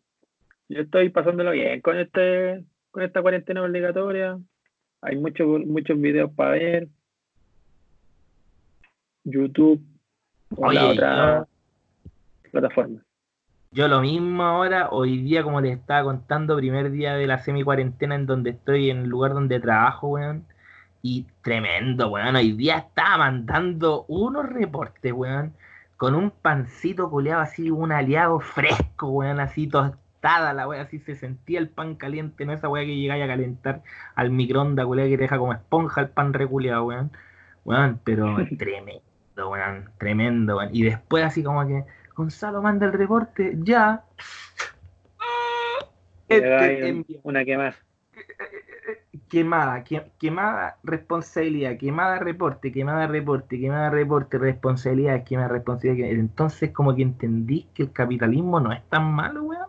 [0.70, 4.40] Yo estoy pasándolo bien con este con esta cuarentena obligatoria.
[5.02, 6.88] Hay muchos muchos videos para ver.
[9.24, 9.84] YouTube
[10.56, 11.48] o la otra
[12.52, 13.02] plataforma.
[13.72, 18.16] Yo lo mismo ahora, hoy día, como les estaba contando, primer día de la semi-cuarentena
[18.16, 20.46] en donde estoy, en el lugar donde trabajo, weón.
[21.02, 22.38] Y tremendo, weón.
[22.38, 25.54] Hoy día estaba mandando unos reportes, weón,
[25.98, 31.16] con un pancito culeado así, un aliado fresco, weón, así todo la wea, así se
[31.16, 33.84] sentía el pan caliente, no esa wea que llegáis a calentar
[34.16, 37.12] al microondas, weón, que te deja como esponja el pan reculeado, weón.
[37.66, 40.70] Weón, pero tremendo, weón, tremendo, weón.
[40.74, 41.84] Y después así como que,
[42.16, 44.04] Gonzalo manda el reporte, ya.
[46.28, 47.76] Este, una que más
[49.30, 49.84] quemada,
[50.20, 56.10] quemada responsabilidad, quemada reporte, quemada reporte, quemada reporte, responsabilidad, quemada responsabilidad.
[56.10, 59.68] Entonces como que entendí que el capitalismo no es tan malo, weón.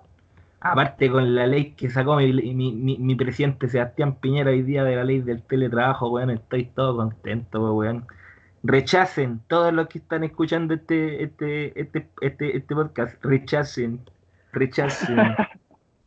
[0.60, 5.04] Aparte con la ley que sacó mi, mi, presidente Sebastián Piñera hoy día de la
[5.04, 8.06] ley del teletrabajo, weón, estoy todo contento, weón.
[8.64, 14.00] Rechacen, todos los que están escuchando este, este, este, este, este podcast, rechacen,
[14.52, 15.16] rechacen,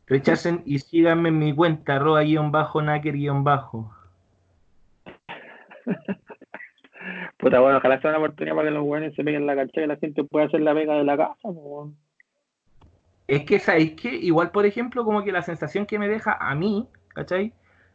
[0.07, 3.93] rechacen y síganme en mi cuenta, arroba guion bajo, naker guion bajo.
[7.37, 9.87] Puta, bueno, ojalá sea una oportunidad para que los weones se peguen la cancha y
[9.87, 11.49] la gente pueda hacer la pega de la casa.
[13.27, 16.53] Es que, ¿sabéis que Igual, por ejemplo, como que la sensación que me deja a
[16.53, 17.53] mí, ¿cachai?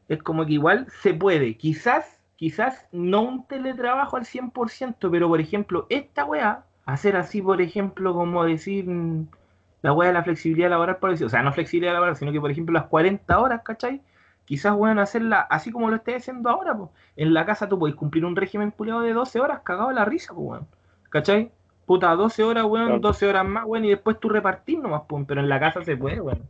[0.08, 1.56] Es como que igual se puede.
[1.56, 7.60] Quizás, quizás no un teletrabajo al 100%, pero por ejemplo, esta weá, hacer así, por
[7.60, 8.86] ejemplo, como decir
[9.86, 12.40] la weá de la flexibilidad laboral, por decir, o sea, no flexibilidad laboral, sino que,
[12.40, 14.02] por ejemplo, las 40 horas, ¿cachai?
[14.44, 16.90] Quizás weón hacerla así como lo estés haciendo ahora, pues.
[17.14, 20.34] En la casa tú podés cumplir un régimen puliado de 12 horas, cagado la risa,
[20.34, 20.66] pues, weón.
[21.08, 21.52] ¿Cachai?
[21.84, 25.40] puta, 12 horas, weón, 12 horas más, weón, y después tú repartís nomás, pum, pero
[25.40, 26.42] en la casa se puede, weón.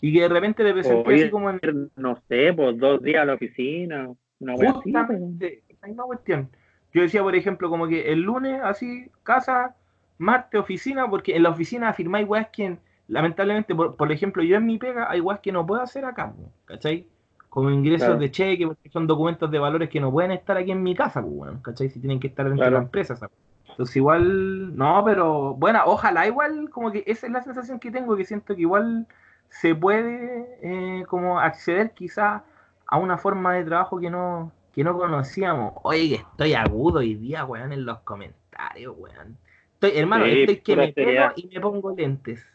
[0.00, 1.90] Y que de repente te presenté así como en...
[1.96, 6.48] No sé, pues dos días a la oficina, una Justamente, esa cuestión.
[6.94, 9.74] Yo decía, por ejemplo, como que el lunes, así, casa,
[10.20, 14.78] martes, oficina, porque en la oficina afirmáis weas que, lamentablemente, por, ejemplo, yo en mi
[14.78, 16.32] pega hay weas que no puedo hacer acá,
[16.66, 17.06] ¿cachai?
[17.48, 20.82] Como ingresos de cheque, porque son documentos de valores que no pueden estar aquí en
[20.82, 21.88] mi casa, pues, ¿cachai?
[21.88, 23.34] Si tienen que estar dentro de la empresa, ¿sabes?
[23.70, 28.16] Entonces igual, no, pero bueno, ojalá igual, como que esa es la sensación que tengo,
[28.16, 29.06] que siento que igual
[29.48, 32.44] se puede eh, como acceder quizá
[32.86, 35.74] a una forma de trabajo que no, que no conocíamos.
[35.82, 39.38] Oye, que estoy agudo hoy día, weón, en los comentarios, weón.
[39.80, 42.46] Estoy, hermano, estoy que me pego y me pongo lentes.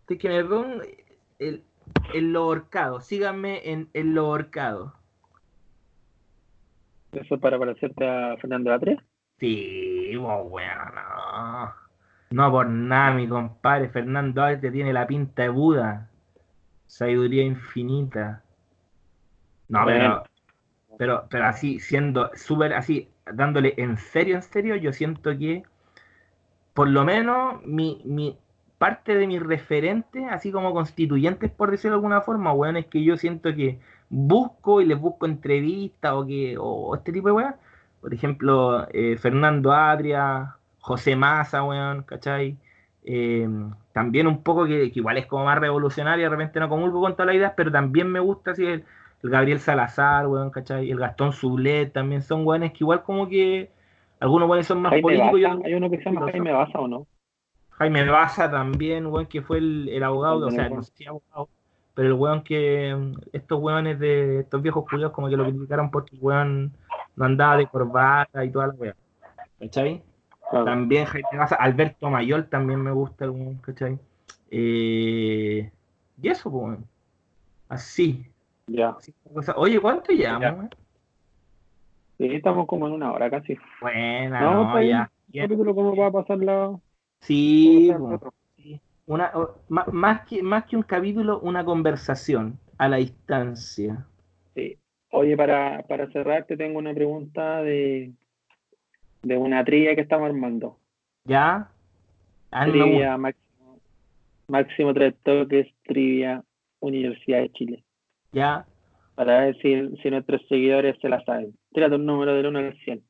[0.00, 0.82] Estoy que me pongo
[1.38, 1.62] el,
[2.12, 3.00] el lo horcado.
[3.00, 4.92] Síganme en el lo horcado.
[7.12, 9.00] ¿Eso para parecerte a Fernando Atria?
[9.38, 11.72] Sí, bueno, no.
[12.30, 13.88] No por nada, mi compadre.
[13.88, 16.10] Fernando te tiene la pinta de Buda.
[16.88, 18.42] Sabiduría infinita.
[19.68, 20.24] No, pero.
[20.98, 25.62] pero, pero así, siendo súper así, dándole en serio, en serio, yo siento que
[26.74, 28.38] por lo menos mi, mi
[28.78, 33.02] parte de mis referentes, así como constituyentes, por decirlo de alguna forma, weón, es que
[33.02, 33.78] yo siento que
[34.10, 37.54] busco y les busco entrevistas o que o este tipo de weón.
[38.00, 42.58] Por ejemplo, eh, Fernando Adria, José Massa, weón, ¿cachai?
[43.04, 43.48] Eh,
[43.92, 47.28] también un poco que, igual es como más revolucionario, de repente no comulgo con todas
[47.28, 48.84] las ideas, pero también me gusta así el,
[49.22, 50.90] Gabriel Salazar, weón, ¿cachai?
[50.90, 53.70] El Gastón Sublet, también son weones que igual como que
[54.24, 55.60] algunos weones son más políticos.
[55.64, 57.06] Hay uno que se llama Jaime Baza o no.
[57.72, 61.50] Jaime Baza también, weón, que fue el, abogado, o sea, no sé si abogado,
[61.92, 66.16] pero el weón que estos weones de estos viejos judíos como que lo criticaron porque
[66.16, 66.72] el weón
[67.16, 68.96] no andaba de corbata y toda la weá.
[69.58, 70.02] ¿Cachai?
[70.50, 71.06] También
[71.58, 73.26] Alberto Mayol también me gusta,
[73.60, 73.98] ¿cachai?
[74.50, 75.70] Eh,
[76.22, 76.78] y eso, pues,
[77.68, 78.24] así.
[78.68, 78.96] Ya.
[79.56, 80.70] Oye, ¿cuánto llevamos?
[82.28, 83.56] Sí, estamos como en una hora casi.
[83.80, 85.10] Buena, no, no ya.
[85.46, 86.78] ¿Cómo va a pasar la.?
[87.20, 87.92] Sí,
[89.06, 89.30] Una,
[89.68, 94.06] más, que, más que un capítulo, una conversación a la distancia.
[94.54, 94.78] Sí.
[95.10, 98.12] Oye, para, para cerrar, te tengo una pregunta de,
[99.22, 100.78] de una trivia que estamos armando.
[101.24, 101.70] ¿Ya?
[102.50, 103.78] Ah, trivia máximo,
[104.48, 106.42] máximo tres toques, trivia
[106.80, 107.84] Universidad de Chile.
[108.32, 108.66] ¿Ya?
[109.14, 111.54] Para ver si, nuestros seguidores se la saben.
[111.74, 113.02] Tírate un número del 1 al 100.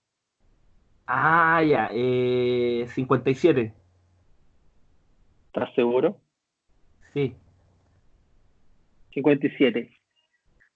[1.06, 1.90] Ah, ya.
[1.92, 3.74] Eh, 57.
[5.48, 6.16] ¿Estás seguro?
[7.12, 7.34] Sí.
[9.12, 9.90] 57.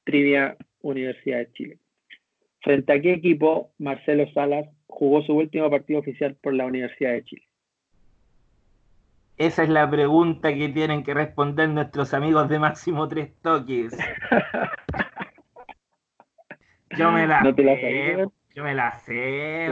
[0.05, 1.78] Trivia Universidad de Chile.
[2.61, 7.24] ¿Frente a qué equipo Marcelo Salas jugó su último partido oficial por la Universidad de
[7.24, 7.49] Chile?
[9.39, 13.97] Esa es la pregunta que tienen que responder nuestros amigos de Máximo Tres Toques.
[16.99, 19.68] Yo me la, sé, yo me la sé,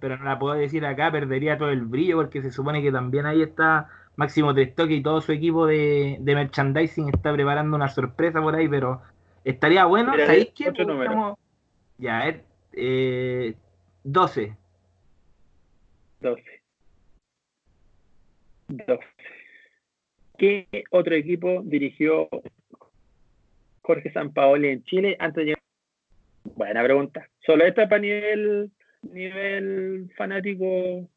[0.00, 3.24] pero no la puedo decir acá, perdería todo el brillo porque se supone que también
[3.24, 8.42] ahí está Máximo Tres Toques y todo su equipo de, merchandising está preparando una sorpresa
[8.42, 9.02] por ahí, pero
[9.44, 10.12] estaría bueno.
[10.16, 10.72] ¿Sabéis qué?
[11.98, 12.28] Ya,
[12.72, 13.54] eh,
[14.04, 14.56] 12.
[16.20, 16.42] 12.
[18.68, 19.00] 12.
[20.38, 22.28] ¿Qué otro equipo dirigió
[23.82, 25.65] Jorge Sampaoli en Chile antes de llegar?
[26.54, 27.28] Buena pregunta.
[27.44, 28.70] Solo esta es para nivel,
[29.02, 31.08] nivel fanático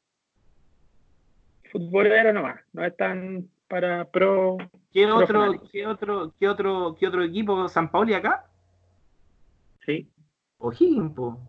[1.72, 2.60] futbolero nomás.
[2.74, 4.58] No es tan para pro.
[4.92, 8.46] ¿Qué otro, ¿qué otro, qué otro, qué otro equipo San Paoli acá?
[9.86, 10.08] Sí.
[10.58, 11.40] O'Higgins, po.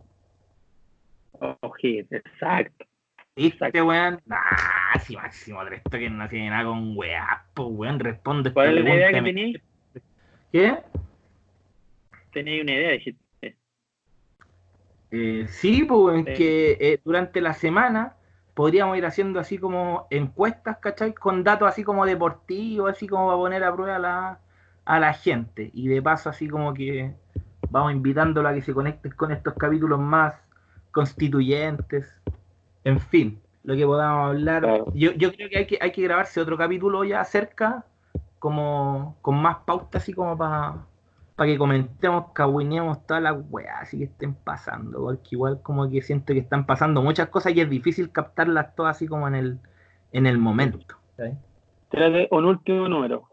[1.32, 2.84] O'Higgins, exacto.
[3.34, 4.20] ¿Viste, weón?
[4.28, 8.52] Ah, si máximo esto que no tiene nada con weá, weón, responde.
[8.52, 9.62] ¿Cuál es la idea que tenías?
[10.52, 10.78] ¿Qué?
[12.32, 13.29] Tenía una idea, dijiste.
[15.10, 18.16] Eh, sí, pues, que eh, durante la semana
[18.54, 21.14] podríamos ir haciendo así como encuestas, ¿cachai?
[21.14, 24.40] Con datos así como deportivos, así como para poner a prueba a la,
[24.84, 25.70] a la gente.
[25.74, 27.14] Y de paso así como que
[27.70, 30.34] vamos invitándolo a que se conecte con estos capítulos más
[30.90, 32.12] constituyentes,
[32.84, 34.84] en fin, lo que podamos hablar.
[34.94, 37.84] Yo, yo creo que hay, que hay que grabarse otro capítulo ya cerca,
[38.38, 40.86] como con más pautas, así como para
[41.40, 46.02] para que comentemos, cagüineemos todas las weas así que estén pasando, porque igual como que
[46.02, 49.58] siento que están pasando muchas cosas y es difícil captarlas todas así como en el,
[50.12, 50.98] en el momento.
[52.30, 53.26] un último número.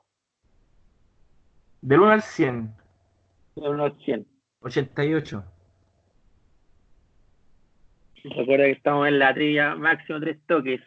[1.81, 2.73] Del 1 al 100.
[3.57, 4.25] Del 1 al 100.
[4.61, 5.43] 88.
[8.23, 10.79] Recuerda que estamos en la trilla máximo tres toques.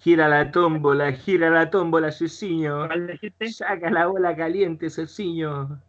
[0.00, 2.86] Gira la tómbola, gira la tómbola, Ceciño.
[3.48, 5.80] Saca la bola caliente, Ceciño.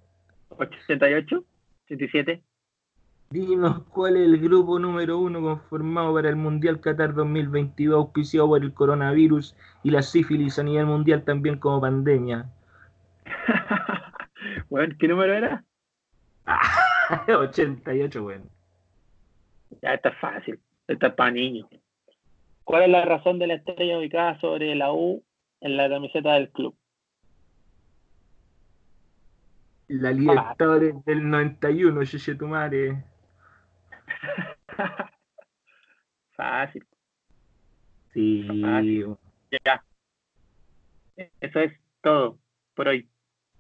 [0.58, 1.44] 88,
[1.86, 2.44] 87.
[3.30, 8.64] Dinos cuál es el grupo número uno conformado para el Mundial Qatar 2022 auspiciado por
[8.64, 12.50] el coronavirus y la sífilis a nivel mundial también como pandemia.
[14.70, 15.64] bueno, ¿qué número era?
[17.28, 18.46] 88, bueno.
[19.82, 21.68] Ya está fácil, está para niños.
[22.64, 25.24] ¿Cuál es la razón de la estrella ubicada sobre la U
[25.62, 26.76] en la camiseta del club?
[29.88, 33.04] La Libertadores del 91, Yeye tu madre.
[36.36, 36.86] Fácil.
[38.14, 39.06] Sí.
[39.66, 39.84] Ya.
[41.40, 42.38] Eso es todo
[42.76, 43.10] por hoy.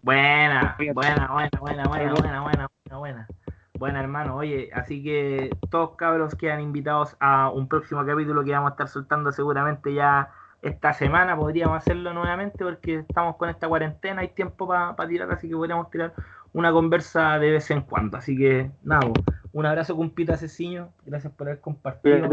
[0.02, 3.28] Buena, buena, buena, buena, buena, buena, buena, buena,
[3.74, 4.00] buena.
[4.00, 4.36] hermano.
[4.36, 8.88] Oye, así que todos cabros quedan invitados a un próximo capítulo que vamos a estar
[8.90, 10.30] soltando seguramente ya
[10.62, 15.48] esta semana podríamos hacerlo nuevamente porque estamos con esta cuarentena, hay tiempo para tirar, así
[15.48, 16.14] que podríamos tirar
[16.54, 18.18] una conversa de vez en cuando.
[18.18, 19.12] Así que nada,
[19.54, 20.90] Un abrazo, compita Ceciño.
[21.06, 22.30] Gracias por haber compartido.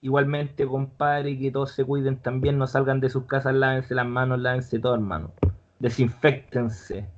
[0.00, 4.38] Igualmente, compadre, que todos se cuiden también, no salgan de sus casas, lávense las manos,
[4.38, 5.32] lávense todo, hermano.
[5.78, 7.08] Desinfectense.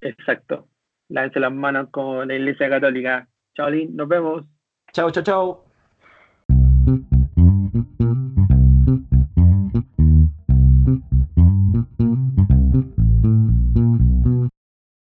[0.00, 0.66] Exacto.
[1.08, 3.28] Lávense las manos con la Iglesia Católica.
[3.54, 4.44] Chao, nos vemos.
[4.92, 5.64] Chao, chao, chao.
[11.98, 12.46] Thank
[13.76, 14.07] you.